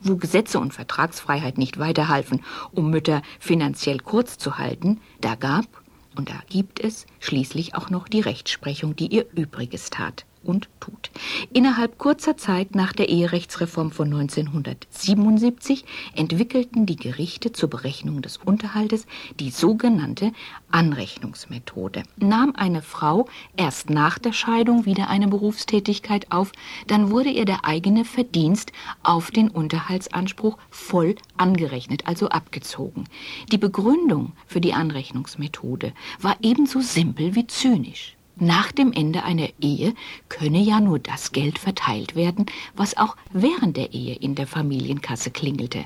Wo 0.00 0.16
Gesetze 0.16 0.60
und 0.60 0.74
Vertragsfreiheit 0.74 1.58
nicht 1.58 1.78
weiterhalfen, 1.78 2.44
um 2.72 2.90
Mütter 2.90 3.22
finanziell 3.40 3.98
kurz 3.98 4.38
zu 4.38 4.58
halten, 4.58 5.00
da 5.20 5.34
gab 5.34 5.66
und 6.14 6.28
da 6.30 6.40
gibt 6.48 6.78
es 6.78 7.06
schließlich 7.18 7.74
auch 7.74 7.90
noch 7.90 8.06
die 8.06 8.20
Rechtsprechung, 8.20 8.94
die 8.94 9.08
ihr 9.08 9.26
Übriges 9.34 9.90
tat. 9.90 10.24
Und 10.44 10.68
tut. 10.80 11.10
Innerhalb 11.52 11.98
kurzer 11.98 12.36
Zeit 12.36 12.74
nach 12.74 12.92
der 12.92 13.08
Eherechtsreform 13.08 13.90
von 13.90 14.06
1977 14.12 15.84
entwickelten 16.14 16.86
die 16.86 16.96
Gerichte 16.96 17.52
zur 17.52 17.70
Berechnung 17.70 18.22
des 18.22 18.36
Unterhaltes 18.36 19.06
die 19.40 19.50
sogenannte 19.50 20.32
Anrechnungsmethode. 20.70 22.02
Nahm 22.16 22.54
eine 22.56 22.82
Frau 22.82 23.26
erst 23.56 23.90
nach 23.90 24.18
der 24.18 24.32
Scheidung 24.32 24.86
wieder 24.86 25.08
eine 25.08 25.28
Berufstätigkeit 25.28 26.30
auf, 26.30 26.52
dann 26.86 27.10
wurde 27.10 27.30
ihr 27.30 27.44
der 27.44 27.64
eigene 27.64 28.04
Verdienst 28.04 28.72
auf 29.02 29.30
den 29.30 29.48
Unterhaltsanspruch 29.48 30.58
voll 30.70 31.14
angerechnet, 31.36 32.06
also 32.06 32.28
abgezogen. 32.28 33.04
Die 33.52 33.58
Begründung 33.58 34.32
für 34.46 34.60
die 34.60 34.74
Anrechnungsmethode 34.74 35.92
war 36.20 36.36
ebenso 36.42 36.80
simpel 36.80 37.34
wie 37.34 37.46
zynisch. 37.46 38.16
Nach 38.36 38.72
dem 38.72 38.92
Ende 38.92 39.22
einer 39.22 39.48
Ehe 39.60 39.94
könne 40.28 40.58
ja 40.58 40.80
nur 40.80 40.98
das 40.98 41.30
Geld 41.30 41.58
verteilt 41.58 42.16
werden, 42.16 42.46
was 42.74 42.96
auch 42.96 43.16
während 43.32 43.76
der 43.76 43.92
Ehe 43.92 44.16
in 44.16 44.34
der 44.34 44.48
Familienkasse 44.48 45.30
klingelte. 45.30 45.84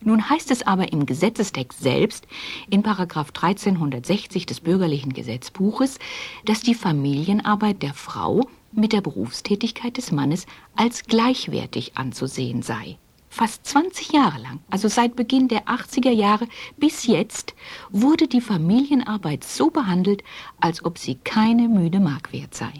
Nun 0.00 0.28
heißt 0.28 0.50
es 0.50 0.66
aber 0.66 0.92
im 0.92 1.06
Gesetzestext 1.06 1.80
selbst, 1.80 2.26
in 2.68 2.82
Paragraph 2.82 3.28
1360 3.28 4.44
des 4.44 4.60
bürgerlichen 4.60 5.12
Gesetzbuches, 5.12 5.98
dass 6.44 6.60
die 6.60 6.74
Familienarbeit 6.74 7.82
der 7.82 7.94
Frau 7.94 8.42
mit 8.72 8.92
der 8.92 9.00
Berufstätigkeit 9.00 9.96
des 9.96 10.10
Mannes 10.10 10.46
als 10.74 11.04
gleichwertig 11.04 11.96
anzusehen 11.96 12.62
sei. 12.62 12.98
Fast 13.36 13.66
20 13.66 14.12
Jahre 14.12 14.40
lang, 14.40 14.60
also 14.70 14.86
seit 14.86 15.16
Beginn 15.16 15.48
der 15.48 15.64
80er 15.64 16.12
Jahre 16.12 16.46
bis 16.76 17.04
jetzt, 17.08 17.56
wurde 17.90 18.28
die 18.28 18.40
Familienarbeit 18.40 19.42
so 19.42 19.70
behandelt, 19.70 20.22
als 20.60 20.84
ob 20.84 20.98
sie 20.98 21.16
keine 21.16 21.66
müde 21.66 21.98
Mark 21.98 22.32
wert 22.32 22.54
sei. 22.54 22.70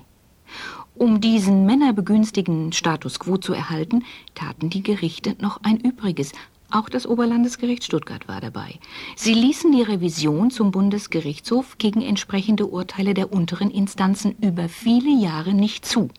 Um 0.95 1.21
diesen 1.21 1.67
männerbegünstigenden 1.67 2.73
Status 2.73 3.19
quo 3.19 3.37
zu 3.37 3.53
erhalten, 3.53 4.05
taten 4.37 4.71
die 4.71 4.85
Gerichte 4.85 5.35
noch 5.41 5.59
ein 5.65 5.81
Übriges. 5.81 6.31
Auch 6.71 6.89
das 6.89 7.05
Oberlandesgericht 7.05 7.83
Stuttgart 7.83 8.29
war 8.29 8.41
dabei. 8.41 8.79
Sie 9.17 9.35
ließen 9.35 9.73
die 9.73 9.83
Revision 9.83 10.53
zum 10.53 10.71
Bundesgerichtshof 10.71 11.79
gegen 11.79 12.01
entsprechende 12.01 12.67
Urteile 12.67 13.15
der 13.15 13.33
unteren 13.33 13.73
Instanzen 13.73 14.37
über 14.41 14.69
viele 14.69 15.11
Jahre 15.11 15.53
nicht 15.53 15.85
zu. 15.85 16.11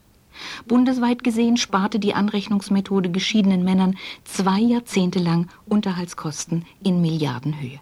Bundesweit 0.67 1.23
gesehen 1.23 1.57
sparte 1.57 1.99
die 1.99 2.13
Anrechnungsmethode 2.13 3.09
geschiedenen 3.09 3.63
Männern 3.63 3.97
zwei 4.23 4.59
Jahrzehnte 4.59 5.19
lang 5.19 5.49
Unterhaltskosten 5.65 6.65
in 6.83 7.01
Milliardenhöhe. 7.01 7.79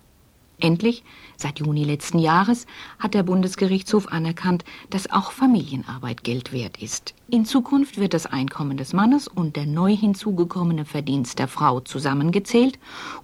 Endlich, 0.60 1.04
seit 1.36 1.60
Juni 1.60 1.84
letzten 1.84 2.20
Jahres, 2.20 2.68
hat 3.00 3.14
der 3.14 3.24
Bundesgerichtshof 3.24 4.08
anerkannt, 4.08 4.64
dass 4.90 5.12
auch 5.12 5.32
Familienarbeit 5.32 6.24
Geld 6.24 6.54
wert 6.54 6.82
ist. 6.82 7.14
In 7.30 7.46
Zukunft 7.46 7.98
wird 7.98 8.14
das 8.14 8.28
Einkommen 8.28 8.78
des 8.78 8.94
Mannes 8.94 9.28
und 9.28 9.56
der 9.56 9.66
neu 9.66 9.96
hinzugekommene 9.96 10.86
Verdienst 10.86 11.40
der 11.40 11.48
Frau 11.48 11.80
zusammengezählt 11.80 12.78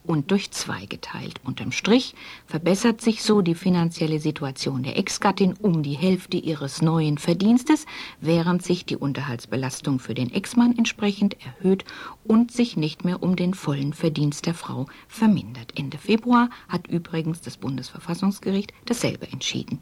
und 0.04 0.32
durch 0.32 0.50
zwei 0.50 0.86
geteilt. 0.88 1.40
Unterm 1.44 1.72
Strich 1.72 2.16
verbessert 2.48 3.02
sich 3.02 3.22
so 3.22 3.42
die 3.42 3.54
finanzielle 3.54 4.20
Situation 4.20 4.82
der 4.82 4.98
Ex-Gattin 4.98 5.54
um 5.62 5.84
die 5.84 5.94
Hälfte 5.94 6.38
ihres 6.38 6.82
neuen 6.82 7.20
Verdienstes, 7.20 7.86
während 8.20 8.64
sich 8.64 8.84
die 8.86 8.98
Unterhaltsbelastung 8.98 10.00
für 10.00 10.16
den 10.16 10.34
Ex-Mann 10.34 10.76
entsprechend 10.78 11.38
erhöht 11.46 11.86
und 12.24 12.52
sich 12.52 12.78
nicht 12.78 13.06
mehr 13.06 13.22
um 13.22 13.36
den 13.36 13.54
vollen 13.54 13.94
Verdienst 13.94 14.48
der 14.48 14.56
Frau 14.56 14.88
vermindert. 15.08 15.78
Ende 15.78 16.00
Februar 16.00 16.50
hat 16.68 16.88
übrigens 16.88 17.29
das 17.42 17.58
Bundesverfassungsgericht 17.58 18.74
dasselbe 18.86 19.32
entschieden. 19.32 19.82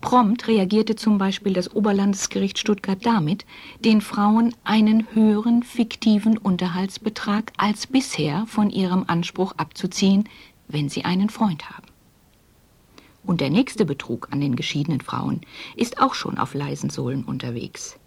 Prompt 0.00 0.46
reagierte 0.46 0.94
zum 0.94 1.18
Beispiel 1.18 1.52
das 1.52 1.74
Oberlandesgericht 1.74 2.58
Stuttgart 2.58 3.04
damit, 3.04 3.44
den 3.84 4.00
Frauen 4.00 4.54
einen 4.62 5.08
höheren 5.12 5.64
fiktiven 5.64 6.38
Unterhaltsbetrag 6.38 7.52
als 7.56 7.88
bisher 7.88 8.46
von 8.46 8.70
ihrem 8.70 9.04
Anspruch 9.08 9.52
abzuziehen, 9.56 10.28
wenn 10.68 10.88
sie 10.88 11.04
einen 11.04 11.30
Freund 11.30 11.68
haben. 11.68 11.86
Und 13.24 13.40
der 13.40 13.50
nächste 13.50 13.84
Betrug 13.84 14.28
an 14.30 14.40
den 14.40 14.54
geschiedenen 14.54 15.00
Frauen 15.00 15.40
ist 15.74 16.00
auch 16.00 16.14
schon 16.14 16.38
auf 16.38 16.54
leisen 16.54 16.90
Sohlen 16.90 17.24
unterwegs. 17.24 17.98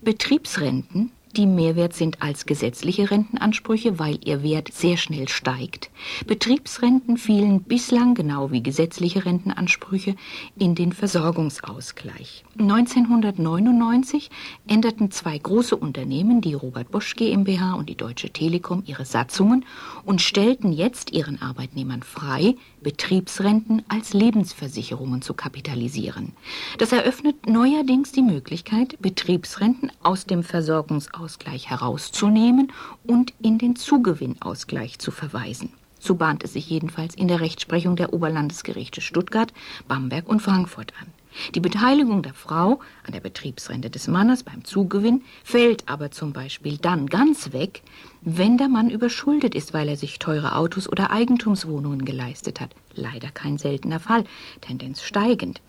Betriebsrenten 0.00 1.12
die 1.38 1.46
mehr 1.46 1.76
wert 1.76 1.94
sind 1.94 2.20
als 2.20 2.46
gesetzliche 2.46 3.12
Rentenansprüche, 3.12 4.00
weil 4.00 4.18
ihr 4.24 4.42
Wert 4.42 4.72
sehr 4.72 4.96
schnell 4.96 5.28
steigt. 5.28 5.88
Betriebsrenten 6.26 7.16
fielen 7.16 7.62
bislang, 7.62 8.14
genau 8.14 8.50
wie 8.50 8.60
gesetzliche 8.60 9.24
Rentenansprüche, 9.24 10.16
in 10.58 10.74
den 10.74 10.92
Versorgungsausgleich. 10.92 12.44
1999 12.58 14.30
änderten 14.66 15.12
zwei 15.12 15.38
große 15.38 15.76
Unternehmen, 15.76 16.40
die 16.40 16.54
Robert 16.54 16.90
Bosch 16.90 17.14
GmbH 17.14 17.74
und 17.74 17.88
die 17.88 17.94
Deutsche 17.94 18.30
Telekom, 18.30 18.82
ihre 18.84 19.04
Satzungen 19.04 19.64
und 20.04 20.20
stellten 20.20 20.72
jetzt 20.72 21.12
ihren 21.12 21.40
Arbeitnehmern 21.40 22.02
frei, 22.02 22.56
Betriebsrenten 22.82 23.82
als 23.88 24.12
Lebensversicherungen 24.12 25.22
zu 25.22 25.34
kapitalisieren. 25.34 26.32
Das 26.78 26.90
eröffnet 26.90 27.46
neuerdings 27.46 28.10
die 28.10 28.22
Möglichkeit, 28.22 29.00
Betriebsrenten 29.00 29.92
aus 30.02 30.26
dem 30.26 30.42
Versorgungsausgleich 30.42 31.27
herauszunehmen 31.70 32.72
und 33.04 33.32
in 33.40 33.58
den 33.58 33.76
Zugewinnausgleich 33.76 34.98
zu 34.98 35.10
verweisen. 35.10 35.72
So 36.00 36.14
bahnt 36.14 36.44
es 36.44 36.52
sich 36.52 36.70
jedenfalls 36.70 37.14
in 37.14 37.28
der 37.28 37.40
Rechtsprechung 37.40 37.96
der 37.96 38.12
Oberlandesgerichte 38.12 39.00
Stuttgart, 39.00 39.52
Bamberg 39.88 40.28
und 40.28 40.40
Frankfurt 40.40 40.92
an. 41.00 41.08
Die 41.54 41.60
Beteiligung 41.60 42.22
der 42.22 42.34
Frau 42.34 42.80
an 43.04 43.12
der 43.12 43.20
Betriebsrente 43.20 43.90
des 43.90 44.08
Mannes 44.08 44.42
beim 44.42 44.64
Zugewinn 44.64 45.22
fällt 45.44 45.88
aber 45.88 46.10
zum 46.10 46.32
Beispiel 46.32 46.78
dann 46.78 47.06
ganz 47.06 47.52
weg, 47.52 47.82
wenn 48.22 48.58
der 48.58 48.68
Mann 48.68 48.90
überschuldet 48.90 49.54
ist, 49.54 49.74
weil 49.74 49.88
er 49.88 49.96
sich 49.96 50.18
teure 50.18 50.56
Autos 50.56 50.88
oder 50.88 51.10
Eigentumswohnungen 51.10 52.04
geleistet 52.04 52.60
hat. 52.60 52.70
Leider 52.94 53.30
kein 53.30 53.58
seltener 53.58 54.00
Fall, 54.00 54.24
Tendenz 54.60 55.02
steigend. 55.02 55.60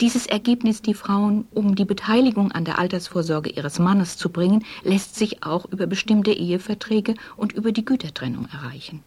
Dieses 0.00 0.26
Ergebnis, 0.26 0.82
die 0.82 0.94
Frauen 0.94 1.46
um 1.52 1.76
die 1.76 1.84
Beteiligung 1.84 2.50
an 2.50 2.64
der 2.64 2.80
Altersvorsorge 2.80 3.50
ihres 3.50 3.78
Mannes 3.78 4.16
zu 4.16 4.28
bringen, 4.28 4.64
lässt 4.82 5.14
sich 5.14 5.44
auch 5.44 5.66
über 5.66 5.86
bestimmte 5.86 6.32
Eheverträge 6.32 7.14
und 7.36 7.52
über 7.52 7.70
die 7.70 7.84
Gütertrennung 7.84 8.48
erreichen. 8.52 9.04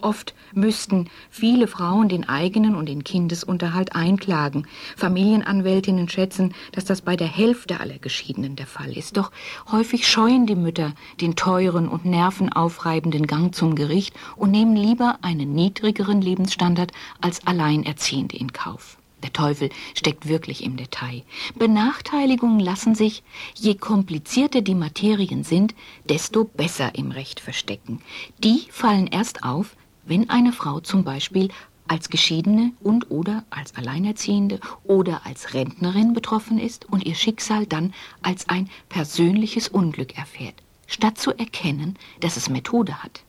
Oft 0.00 0.34
müssten 0.52 1.08
viele 1.30 1.68
Frauen 1.68 2.08
den 2.08 2.28
eigenen 2.28 2.74
und 2.74 2.88
den 2.88 3.04
Kindesunterhalt 3.04 3.94
einklagen. 3.94 4.66
Familienanwältinnen 4.96 6.08
schätzen, 6.08 6.52
dass 6.72 6.84
das 6.84 7.00
bei 7.02 7.14
der 7.14 7.26
Hälfte 7.26 7.78
aller 7.78 7.98
Geschiedenen 7.98 8.56
der 8.56 8.66
Fall 8.66 8.96
ist. 8.96 9.16
Doch 9.16 9.30
häufig 9.70 10.06
scheuen 10.06 10.46
die 10.46 10.56
Mütter 10.56 10.94
den 11.20 11.36
teuren 11.36 11.88
und 11.88 12.04
nervenaufreibenden 12.04 13.26
Gang 13.28 13.54
zum 13.54 13.76
Gericht 13.76 14.14
und 14.36 14.50
nehmen 14.50 14.76
lieber 14.76 15.18
einen 15.22 15.52
niedrigeren 15.52 16.20
Lebensstandard 16.20 16.92
als 17.20 17.44
Alleinerziehende 17.46 18.36
in 18.36 18.52
Kauf. 18.52 18.97
Der 19.22 19.32
Teufel 19.32 19.70
steckt 19.94 20.28
wirklich 20.28 20.62
im 20.62 20.76
Detail. 20.76 21.22
Benachteiligungen 21.56 22.60
lassen 22.60 22.94
sich, 22.94 23.22
je 23.54 23.74
komplizierter 23.74 24.60
die 24.62 24.74
Materien 24.74 25.42
sind, 25.42 25.74
desto 26.08 26.44
besser 26.44 26.94
im 26.94 27.10
Recht 27.10 27.40
verstecken. 27.40 28.00
Die 28.44 28.66
fallen 28.70 29.08
erst 29.08 29.42
auf, 29.42 29.76
wenn 30.04 30.30
eine 30.30 30.52
Frau 30.52 30.80
zum 30.80 31.04
Beispiel 31.04 31.48
als 31.88 32.10
Geschiedene 32.10 32.72
und 32.80 33.10
oder 33.10 33.44
als 33.50 33.74
Alleinerziehende 33.74 34.60
oder 34.84 35.22
als 35.24 35.54
Rentnerin 35.54 36.12
betroffen 36.12 36.58
ist 36.58 36.84
und 36.90 37.04
ihr 37.04 37.14
Schicksal 37.14 37.66
dann 37.66 37.94
als 38.22 38.48
ein 38.48 38.68
persönliches 38.88 39.68
Unglück 39.68 40.16
erfährt, 40.16 40.54
statt 40.86 41.18
zu 41.18 41.36
erkennen, 41.36 41.96
dass 42.20 42.36
es 42.36 42.50
Methode 42.50 43.02
hat. 43.02 43.22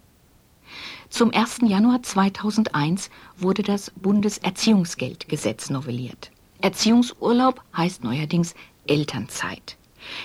Zum 1.09 1.33
1. 1.33 1.61
Januar 1.63 2.03
2001 2.03 3.09
wurde 3.35 3.63
das 3.63 3.91
Bundeserziehungsgeldgesetz 3.95 5.69
novelliert. 5.69 6.31
Erziehungsurlaub 6.61 7.61
heißt 7.75 8.03
neuerdings 8.03 8.53
Elternzeit. 8.85 9.77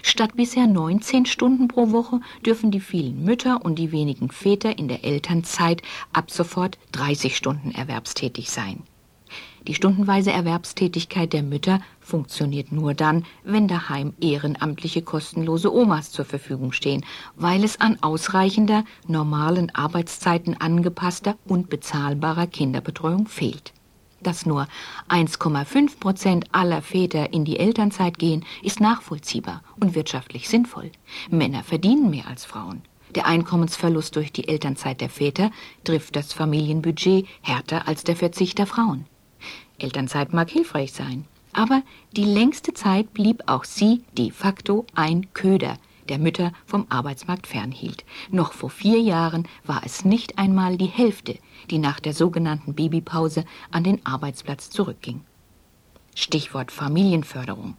Statt 0.03 0.37
bisher 0.37 0.67
19 0.67 1.27
Stunden 1.27 1.69
pro 1.69 1.91
Woche 1.91 2.21
dürfen 2.45 2.71
die 2.71 2.81
vielen 2.81 3.25
Mütter 3.25 3.65
und 3.65 3.79
die 3.79 3.93
wenigen 3.93 4.31
Väter 4.31 4.79
in 4.79 4.89
der 4.89 5.05
Elternzeit 5.05 5.83
ab 6.13 6.31
sofort 6.31 6.79
30 6.93 7.37
Stunden 7.37 7.73
erwerbstätig 7.73 8.51
sein. 8.51 8.83
Die 9.67 9.75
stundenweise 9.75 10.31
Erwerbstätigkeit 10.31 11.33
der 11.33 11.43
Mütter 11.43 11.81
funktioniert 11.99 12.71
nur 12.71 12.93
dann, 12.93 13.25
wenn 13.45 13.67
daheim 13.67 14.13
ehrenamtliche 14.21 15.01
kostenlose 15.01 15.75
Omas 15.75 16.11
zur 16.11 16.27
Verfügung 16.27 16.73
stehen, 16.73 17.03
weil 17.35 17.65
es 17.65 17.81
an 17.81 17.97
ausreichender, 18.03 18.85
normalen 19.07 19.75
Arbeitszeiten 19.75 20.61
angepasster 20.61 21.37
und 21.47 21.71
bezahlbarer 21.71 22.47
Kinderbetreuung 22.47 23.27
fehlt. 23.27 23.73
Dass 24.23 24.45
nur 24.45 24.69
1,5 25.09 25.99
Prozent 25.99 26.47
aller 26.53 26.83
Väter 26.83 27.33
in 27.33 27.47
die 27.47 27.59
Elternzeit 27.59 28.19
gehen, 28.19 28.45
ist 28.63 28.81
nachvollziehbar 28.81 29.63
und 29.81 29.95
wirtschaftlich 29.95 30.49
sinnvoll. 30.49 30.93
Männer 31.31 31.63
verdienen 31.63 32.11
mehr 32.11 32.29
als 32.29 32.45
Frauen. 32.45 32.83
Der 33.15 33.27
Einkommensverlust 33.27 34.17
durch 34.17 34.31
die 34.33 34.49
Elternzeit 34.49 35.01
der 35.01 35.09
Väter 35.09 35.51
trifft 35.85 36.17
das 36.17 36.35
Familienbudget 36.35 37.27
härter 37.41 37.89
als 37.89 38.05
der 38.05 38.17
Verzicht 38.17 38.59
der 38.59 38.67
Frauen. 38.67 39.07
Elternzeit 39.79 40.33
mag 40.33 40.51
hilfreich 40.51 40.93
sein, 40.93 41.27
Aber 41.55 41.83
die 42.17 42.25
längste 42.25 42.75
Zeit 42.75 43.15
blieb 43.15 43.45
auch 43.47 43.65
sie 43.65 44.03
de 44.19 44.31
facto 44.33 44.87
ein 44.95 45.33
Köder, 45.35 45.79
der 46.09 46.19
Mütter 46.19 46.53
vom 46.67 46.87
Arbeitsmarkt 46.89 47.47
fernhielt. 47.47 48.05
Noch 48.31 48.53
vor 48.53 48.71
vier 48.71 49.01
Jahren 49.01 49.47
war 49.65 49.83
es 49.85 50.05
nicht 50.05 50.39
einmal 50.39 50.77
die 50.77 50.87
Hälfte, 50.87 51.39
die 51.71 51.79
nach 51.79 52.01
der 52.01 52.13
sogenannten 52.13 52.75
Babypause 52.75 53.45
an 53.71 53.85
den 53.85 54.05
Arbeitsplatz 54.05 54.69
zurückging. 54.69 55.21
Stichwort 56.15 56.73
Familienförderung. 56.73 57.77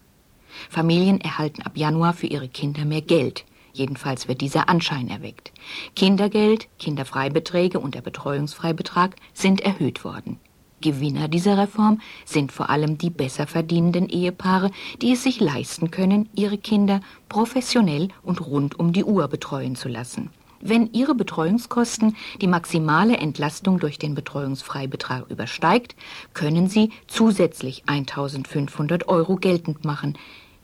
Familien 0.69 1.19
erhalten 1.19 1.61
ab 1.61 1.75
Januar 1.75 2.13
für 2.13 2.27
ihre 2.27 2.47
Kinder 2.47 2.85
mehr 2.85 3.01
Geld. 3.01 3.45
Jedenfalls 3.73 4.29
wird 4.29 4.39
dieser 4.39 4.69
Anschein 4.69 5.09
erweckt. 5.09 5.51
Kindergeld, 5.97 6.69
Kinderfreibeträge 6.79 7.77
und 7.77 7.93
der 7.93 8.01
Betreuungsfreibetrag 8.01 9.17
sind 9.33 9.59
erhöht 9.59 10.05
worden. 10.05 10.39
Gewinner 10.85 11.27
dieser 11.27 11.57
Reform 11.57 11.99
sind 12.25 12.51
vor 12.51 12.69
allem 12.69 12.99
die 12.99 13.09
besser 13.09 13.47
verdienenden 13.47 14.07
Ehepaare, 14.07 14.69
die 15.01 15.13
es 15.13 15.23
sich 15.23 15.39
leisten 15.39 15.89
können, 15.89 16.29
ihre 16.35 16.59
Kinder 16.59 17.01
professionell 17.27 18.09
und 18.21 18.45
rund 18.45 18.77
um 18.77 18.93
die 18.93 19.03
Uhr 19.03 19.27
betreuen 19.27 19.75
zu 19.75 19.89
lassen. 19.89 20.29
Wenn 20.61 20.93
ihre 20.93 21.15
Betreuungskosten 21.15 22.15
die 22.39 22.45
maximale 22.45 23.17
Entlastung 23.17 23.79
durch 23.79 23.97
den 23.97 24.13
Betreuungsfreibetrag 24.13 25.27
übersteigt, 25.31 25.95
können 26.35 26.67
sie 26.69 26.91
zusätzlich 27.07 27.81
1500 27.87 29.07
Euro 29.07 29.37
geltend 29.37 29.85
machen. 29.85 30.15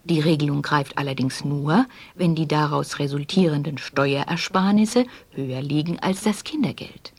Die 0.04 0.20
Regelung 0.20 0.62
greift 0.62 1.00
allerdings 1.00 1.44
nur, 1.44 1.88
wenn 2.14 2.36
die 2.36 2.48
daraus 2.48 3.00
resultierenden 3.00 3.80
Steuerersparnisse 3.80 5.08
höher 5.32 5.64
liegen 5.64 5.98
als 5.98 6.22
das 6.22 6.44
Kindergeld. 6.44 7.12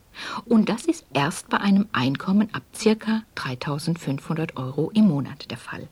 Und 0.44 0.68
das 0.68 0.84
ist 0.84 1.04
erst 1.12 1.48
bei 1.48 1.58
einem 1.58 1.88
Einkommen 1.92 2.48
ab 2.52 2.62
ca. 2.72 3.22
3500 3.34 4.56
Euro 4.56 4.90
im 4.94 5.08
Monat 5.08 5.50
der 5.50 5.58
Fall. 5.58 5.88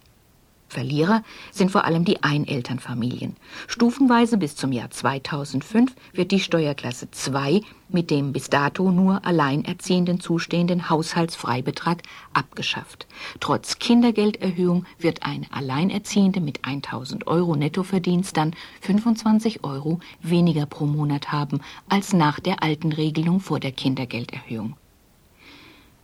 Verlierer 0.70 1.24
sind 1.50 1.72
vor 1.72 1.84
allem 1.84 2.04
die 2.04 2.22
Einelternfamilien. 2.22 3.36
Stufenweise 3.66 4.38
bis 4.38 4.54
zum 4.54 4.70
Jahr 4.70 4.88
2005 4.88 5.92
wird 6.12 6.30
die 6.30 6.38
Steuerklasse 6.38 7.10
2 7.10 7.62
mit 7.88 8.08
dem 8.10 8.32
bis 8.32 8.50
dato 8.50 8.92
nur 8.92 9.26
Alleinerziehenden 9.26 10.20
zustehenden 10.20 10.88
Haushaltsfreibetrag 10.88 12.02
abgeschafft. 12.34 13.08
Trotz 13.40 13.80
Kindergelderhöhung 13.80 14.86
wird 14.96 15.24
eine 15.24 15.52
Alleinerziehende 15.52 16.40
mit 16.40 16.64
1000 16.64 17.26
Euro 17.26 17.56
Nettoverdienst 17.56 18.36
dann 18.36 18.54
25 18.82 19.64
Euro 19.64 19.98
weniger 20.22 20.66
pro 20.66 20.86
Monat 20.86 21.32
haben 21.32 21.60
als 21.88 22.12
nach 22.12 22.38
der 22.38 22.62
alten 22.62 22.92
Regelung 22.92 23.40
vor 23.40 23.58
der 23.58 23.72
Kindergelderhöhung. 23.72 24.76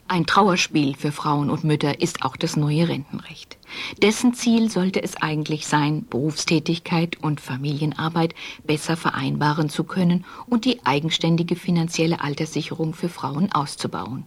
Ein 0.09 0.25
Trauerspiel 0.25 0.95
für 0.95 1.11
Frauen 1.11 1.51
und 1.51 1.65
Mütter 1.65 2.01
ist 2.01 2.23
auch 2.23 2.37
das 2.37 2.57
neue 2.57 2.89
Rentenrecht. 2.89 3.59
Dessen 4.01 4.35
Ziel 4.35 4.71
sollte 4.71 5.03
es 5.03 5.17
eigentlich 5.17 5.67
sein, 5.67 6.07
Berufstätigkeit 6.09 7.21
und 7.21 7.41
Familienarbeit 7.41 8.33
besser 8.65 8.97
vereinbaren 8.97 9.69
zu 9.69 9.83
können 9.83 10.25
und 10.47 10.65
die 10.65 10.87
eigenständige 10.87 11.57
finanzielle 11.57 12.21
Alterssicherung 12.21 12.95
für 12.95 13.09
Frauen 13.09 13.51
auszubauen. 13.51 14.27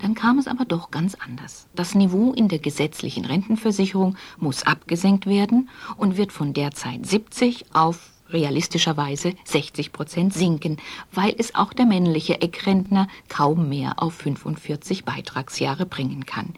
Dann 0.00 0.14
kam 0.14 0.38
es 0.38 0.46
aber 0.46 0.64
doch 0.64 0.90
ganz 0.90 1.14
anders. 1.14 1.68
Das 1.74 1.94
Niveau 1.94 2.32
in 2.32 2.48
der 2.48 2.58
gesetzlichen 2.58 3.26
Rentenversicherung 3.26 4.16
muss 4.38 4.62
abgesenkt 4.62 5.26
werden 5.26 5.68
und 5.98 6.16
wird 6.16 6.32
von 6.32 6.54
derzeit 6.54 7.04
70 7.04 7.74
auf 7.74 8.11
realistischerweise 8.32 9.34
60 9.44 9.92
Prozent 9.92 10.34
sinken, 10.34 10.78
weil 11.12 11.34
es 11.38 11.54
auch 11.54 11.72
der 11.72 11.86
männliche 11.86 12.40
Eckrentner 12.40 13.08
kaum 13.28 13.68
mehr 13.68 14.02
auf 14.02 14.14
45 14.14 15.04
Beitragsjahre 15.04 15.86
bringen 15.86 16.26
kann. 16.26 16.54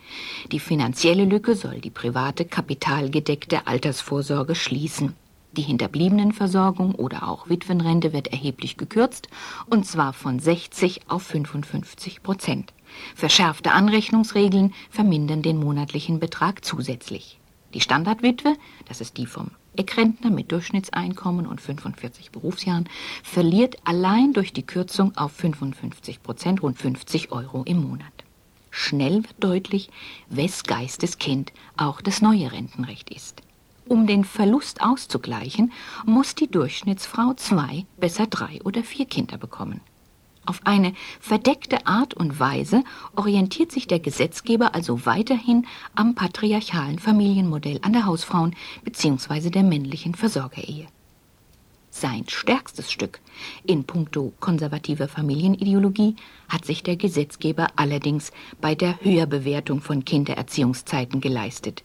Die 0.53 0.61
finanzielle 0.61 1.25
Lücke 1.25 1.57
soll 1.57 1.81
die 1.81 1.91
private 1.91 2.45
kapitalgedeckte 2.45 3.67
Altersvorsorge 3.67 4.55
schließen. 4.55 5.15
Die 5.57 5.63
Hinterbliebenenversorgung 5.63 6.97
oder 6.97 7.29
auch 7.29 7.49
Witwenrente 7.49 8.13
wird 8.13 8.29
erheblich 8.29 8.77
gekürzt, 8.77 9.29
und 9.71 9.87
zwar 9.87 10.13
von 10.13 10.41
60 10.41 11.03
auf 11.09 11.23
55 11.23 12.25
Prozent. 12.25 12.73
Verschärfte 13.15 13.71
Anrechnungsregeln 13.71 14.75
vermindern 14.91 15.43
den 15.43 15.59
monatlichen 15.59 16.19
Betrag 16.19 16.65
zusätzlich. 16.65 17.39
Die 17.73 17.81
Standardwitwe, 17.81 18.57
das 18.89 19.01
ist 19.01 19.17
die 19.17 19.27
vom 19.27 19.51
Eckrentner 19.77 20.31
mit 20.31 20.53
Durchschnittseinkommen 20.53 21.47
und 21.47 21.61
45 21.61 22.31
Berufsjahren 22.31 22.89
verliert 23.23 23.77
allein 23.85 24.33
durch 24.33 24.53
die 24.53 24.67
Kürzung 24.67 25.17
auf 25.17 25.33
55 25.33 26.23
Prozent 26.23 26.63
rund 26.63 26.79
50 26.79 27.33
Euro 27.33 27.63
im 27.65 27.83
Monat. 27.83 28.13
Schnell 28.71 29.23
wird 29.23 29.37
deutlich, 29.39 29.91
wes 30.29 30.65
Geistes 30.65 31.19
Kind 31.19 31.53
auch 31.77 32.01
das 32.01 32.23
neue 32.23 32.51
Rentenrecht 32.51 33.11
ist. 33.11 33.43
Um 33.87 34.07
den 34.07 34.25
Verlust 34.25 34.81
auszugleichen, 34.81 35.71
muss 36.07 36.35
die 36.35 36.51
Durchschnittsfrau 36.51 37.35
zwei, 37.35 37.85
besser 37.99 38.27
drei 38.27 38.61
oder 38.65 38.83
vier 38.83 39.05
Kinder 39.05 39.37
bekommen. 39.37 39.81
Auf 40.47 40.61
eine 40.65 40.93
verdeckte 41.21 41.87
Art 41.87 42.15
und 42.15 42.39
Weise 42.39 42.85
orientiert 43.17 43.73
sich 43.73 43.87
der 43.87 44.01
Gesetzgeber 44.01 44.75
also 44.75 45.07
weiterhin 45.07 45.67
am 45.95 46.15
patriarchalen 46.15 46.99
Familienmodell 46.99 47.79
an 47.83 47.95
der 47.95 48.07
Hausfrauen 48.07 48.55
bzw. 48.85 49.51
der 49.51 49.63
männlichen 49.63 50.15
Versorgerehe. 50.15 50.87
Sein 51.91 52.25
stärkstes 52.29 52.91
Stück 52.91 53.21
in 53.65 53.85
puncto 53.85 54.33
konservativer 54.41 55.07
Familienideologie 55.07 56.17
hat 56.49 56.65
sich 56.65 56.83
der 56.83 56.97
Gesetzgeber 56.97 57.69
allerdings 57.77 58.33
bei 58.61 58.75
der 58.75 59.01
Höherbewertung 59.01 59.81
von 59.81 60.05
Kindererziehungszeiten 60.05 61.21
geleistet. 61.21 61.85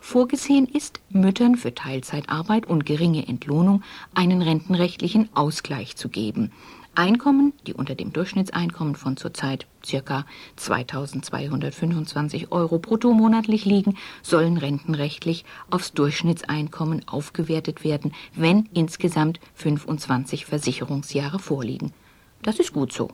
Vorgesehen 0.00 0.66
ist, 0.66 1.00
Müttern 1.10 1.56
für 1.56 1.74
Teilzeitarbeit 1.74 2.66
und 2.66 2.86
geringe 2.86 3.26
Entlohnung 3.26 3.82
einen 4.14 4.42
rentenrechtlichen 4.42 5.28
Ausgleich 5.34 5.96
zu 5.96 6.08
geben, 6.08 6.52
Einkommen, 6.94 7.54
die 7.66 7.72
unter 7.72 7.94
dem 7.94 8.12
Durchschnittseinkommen 8.12 8.96
von 8.96 9.16
zurzeit 9.16 9.66
ca. 9.88 10.26
2225 10.56 12.52
Euro 12.52 12.78
brutto 12.78 13.14
monatlich 13.14 13.64
liegen, 13.64 13.96
sollen 14.22 14.58
rentenrechtlich 14.58 15.46
aufs 15.70 15.94
Durchschnittseinkommen 15.94 17.08
aufgewertet 17.08 17.82
werden, 17.82 18.12
wenn 18.34 18.68
insgesamt 18.74 19.40
25 19.54 20.44
Versicherungsjahre 20.44 21.38
vorliegen. 21.38 21.94
Das 22.42 22.58
ist 22.58 22.74
gut 22.74 22.92
so. 22.92 23.08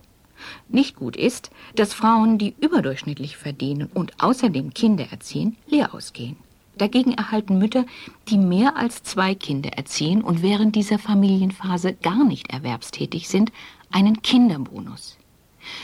Nicht 0.67 0.97
gut 0.97 1.15
ist, 1.15 1.49
dass 1.75 1.93
Frauen, 1.93 2.37
die 2.37 2.55
überdurchschnittlich 2.59 3.37
verdienen 3.37 3.89
und 3.93 4.13
außerdem 4.21 4.73
Kinder 4.73 5.05
erziehen, 5.09 5.55
leer 5.67 5.93
ausgehen. 5.93 6.35
Dagegen 6.79 7.13
erhalten 7.13 7.59
Mütter, 7.59 7.85
die 8.29 8.37
mehr 8.37 8.75
als 8.77 9.03
zwei 9.03 9.35
Kinder 9.35 9.73
erziehen 9.73 10.23
und 10.23 10.41
während 10.41 10.75
dieser 10.75 10.97
Familienphase 10.97 11.93
gar 11.93 12.23
nicht 12.23 12.51
erwerbstätig 12.51 13.29
sind, 13.29 13.51
einen 13.91 14.21
Kinderbonus. 14.21 15.17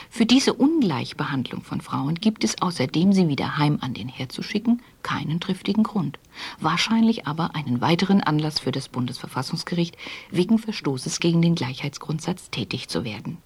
Für 0.09 0.25
diese 0.25 0.53
Ungleichbehandlung 0.53 1.61
von 1.61 1.81
Frauen 1.81 2.15
gibt 2.15 2.43
es 2.43 2.61
außerdem, 2.61 3.13
sie 3.13 3.27
wieder 3.27 3.57
heim 3.57 3.77
an 3.81 3.93
den 3.93 4.07
Herd 4.07 4.31
zu 4.31 4.41
schicken, 4.41 4.81
keinen 5.03 5.39
triftigen 5.39 5.83
Grund. 5.83 6.17
Wahrscheinlich 6.59 7.27
aber 7.27 7.55
einen 7.55 7.81
weiteren 7.81 8.21
Anlass 8.21 8.59
für 8.59 8.71
das 8.71 8.87
Bundesverfassungsgericht, 8.89 9.97
wegen 10.31 10.57
Verstoßes 10.57 11.19
gegen 11.19 11.41
den 11.41 11.55
Gleichheitsgrundsatz 11.55 12.49
tätig 12.49 12.87
zu 12.87 13.03
werden. 13.03 13.37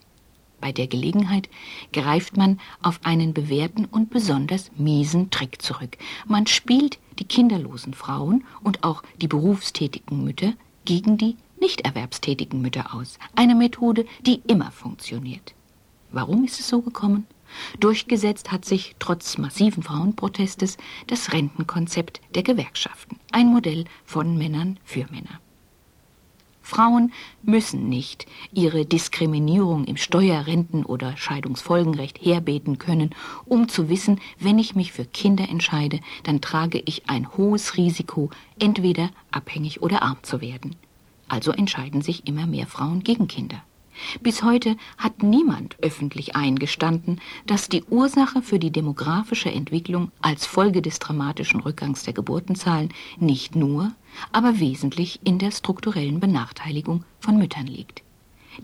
Bei 0.61 0.71
der 0.71 0.87
Gelegenheit 0.87 1.49
greift 1.93 2.37
man 2.37 2.59
auf 2.81 2.99
einen 3.03 3.33
bewährten 3.33 3.85
und 3.85 4.09
besonders 4.09 4.71
miesen 4.77 5.29
Trick 5.29 5.61
zurück. 5.61 5.97
Man 6.27 6.47
spielt 6.47 6.99
die 7.19 7.25
kinderlosen 7.25 7.93
Frauen 7.93 8.43
und 8.61 8.83
auch 8.83 9.03
die 9.21 9.27
berufstätigen 9.27 10.23
Mütter 10.23 10.53
gegen 10.85 11.17
die 11.17 11.37
nicht 11.59 11.81
erwerbstätigen 11.81 12.61
Mütter 12.61 12.93
aus. 12.93 13.19
Eine 13.35 13.55
Methode, 13.55 14.05
die 14.25 14.41
immer 14.47 14.71
funktioniert. 14.71 15.53
Warum 16.11 16.43
ist 16.45 16.59
es 16.59 16.67
so 16.67 16.81
gekommen? 16.81 17.27
Durchgesetzt 17.79 18.51
hat 18.51 18.65
sich 18.65 18.95
trotz 18.99 19.37
massiven 19.37 19.83
Frauenprotestes 19.83 20.77
das 21.07 21.33
Rentenkonzept 21.33 22.21
der 22.35 22.43
Gewerkschaften. 22.43 23.19
Ein 23.31 23.47
Modell 23.47 23.85
von 24.05 24.37
Männern 24.37 24.79
für 24.83 25.05
Männer. 25.11 25.39
Frauen 26.69 27.12
müssen 27.41 27.89
nicht 27.89 28.27
ihre 28.53 28.86
Diskriminierung 28.86 29.86
im 29.86 29.97
Steuer-, 29.97 30.47
Renten- 30.47 30.86
oder 30.86 31.17
Scheidungsfolgenrecht 31.17 32.23
herbeten 32.23 32.77
können, 32.77 33.10
um 33.45 33.67
zu 33.67 33.89
wissen, 33.89 34.21
wenn 34.39 34.60
ich 34.60 34.75
mich 34.75 34.93
für 34.93 35.05
Kinder 35.05 35.49
entscheide, 35.49 35.99
dann 36.23 36.39
trage 36.39 36.82
ich 36.86 37.10
ein 37.10 37.36
hohes 37.36 37.75
Risiko, 37.75 38.29
entweder 38.60 39.10
abhängig 39.32 39.82
oder 39.82 40.03
arm 40.03 40.17
zu 40.21 40.41
werden. 40.41 40.75
Also 41.27 41.51
entscheiden 41.51 42.01
sich 42.01 42.27
immer 42.27 42.47
mehr 42.47 42.67
Frauen 42.67 43.03
gegen 43.03 43.27
Kinder. 43.27 43.63
Bis 44.21 44.43
heute 44.43 44.75
hat 44.97 45.23
niemand 45.23 45.75
öffentlich 45.81 46.35
eingestanden, 46.35 47.19
dass 47.45 47.69
die 47.69 47.83
Ursache 47.83 48.41
für 48.41 48.59
die 48.59 48.71
demografische 48.71 49.51
Entwicklung 49.51 50.12
als 50.21 50.45
Folge 50.45 50.81
des 50.81 50.99
dramatischen 50.99 51.59
Rückgangs 51.59 52.03
der 52.03 52.13
Geburtenzahlen 52.13 52.89
nicht 53.17 53.55
nur, 53.55 53.91
aber 54.31 54.59
wesentlich 54.59 55.19
in 55.23 55.39
der 55.39 55.51
strukturellen 55.51 56.19
Benachteiligung 56.19 57.03
von 57.19 57.38
Müttern 57.38 57.67
liegt. 57.67 58.03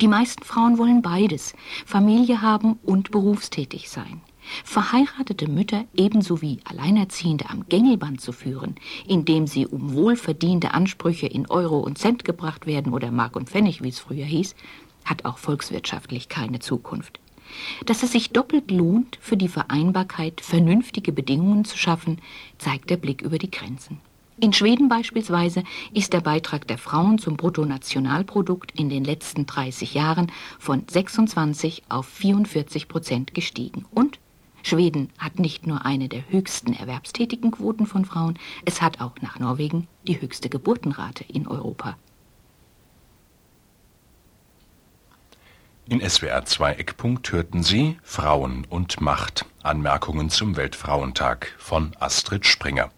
Die 0.01 0.07
meisten 0.07 0.43
Frauen 0.43 0.77
wollen 0.77 1.01
beides, 1.01 1.53
Familie 1.85 2.41
haben 2.41 2.79
und 2.83 3.11
berufstätig 3.11 3.89
sein. 3.89 4.21
Verheiratete 4.63 5.49
Mütter 5.49 5.85
ebenso 5.95 6.41
wie 6.41 6.59
Alleinerziehende 6.65 7.49
am 7.49 7.67
Gängelband 7.67 8.21
zu 8.21 8.31
führen, 8.31 8.75
indem 9.07 9.47
sie 9.47 9.65
um 9.65 9.93
wohlverdiente 9.93 10.73
Ansprüche 10.73 11.27
in 11.27 11.47
Euro 11.47 11.79
und 11.79 11.97
Cent 11.97 12.25
gebracht 12.25 12.67
werden 12.67 12.93
oder 12.93 13.09
Mark 13.11 13.35
und 13.35 13.49
Pfennig, 13.49 13.81
wie 13.81 13.89
es 13.89 13.99
früher 13.99 14.25
hieß, 14.25 14.55
hat 15.05 15.25
auch 15.25 15.37
volkswirtschaftlich 15.37 16.29
keine 16.29 16.59
Zukunft. 16.59 17.19
Dass 17.85 18.03
es 18.03 18.11
sich 18.11 18.31
doppelt 18.31 18.71
lohnt, 18.71 19.17
für 19.21 19.37
die 19.37 19.47
Vereinbarkeit 19.47 20.41
vernünftige 20.41 21.11
Bedingungen 21.11 21.63
zu 21.63 21.77
schaffen, 21.77 22.19
zeigt 22.57 22.89
der 22.89 22.97
Blick 22.97 23.21
über 23.21 23.37
die 23.37 23.51
Grenzen. 23.51 23.99
In 24.37 24.51
Schweden 24.51 24.89
beispielsweise 24.89 25.63
ist 25.93 26.11
der 26.11 26.19
Beitrag 26.19 26.67
der 26.67 26.77
Frauen 26.77 27.19
zum 27.19 27.37
Bruttonationalprodukt 27.37 28.77
in 28.77 28.89
den 28.89 29.05
letzten 29.05 29.45
30 29.45 29.93
Jahren 29.93 30.29
von 30.59 30.83
26 30.89 31.83
auf 31.87 32.05
44 32.05 32.89
Prozent 32.89 33.33
gestiegen. 33.33 33.85
Und 33.91 34.19
Schweden 34.61 35.09
hat 35.17 35.39
nicht 35.39 35.67
nur 35.67 35.85
eine 35.85 36.09
der 36.09 36.27
höchsten 36.29 36.73
erwerbstätigen 36.73 37.51
Quoten 37.51 37.85
von 37.85 38.03
Frauen, 38.03 38.37
es 38.65 38.81
hat 38.81 38.99
auch 38.99 39.13
nach 39.21 39.39
Norwegen 39.39 39.87
die 40.05 40.19
höchste 40.19 40.49
Geburtenrate 40.49 41.23
in 41.31 41.47
Europa. 41.47 41.95
In 45.87 46.01
SWR 46.01 46.43
2 46.43 46.73
Eckpunkt 46.73 47.31
hörten 47.31 47.61
Sie 47.61 47.99
Frauen 48.01 48.65
und 48.67 49.01
Macht. 49.01 49.45
Anmerkungen 49.61 50.31
zum 50.31 50.57
Weltfrauentag 50.57 51.53
von 51.59 51.95
Astrid 51.99 52.47
Springer. 52.47 52.89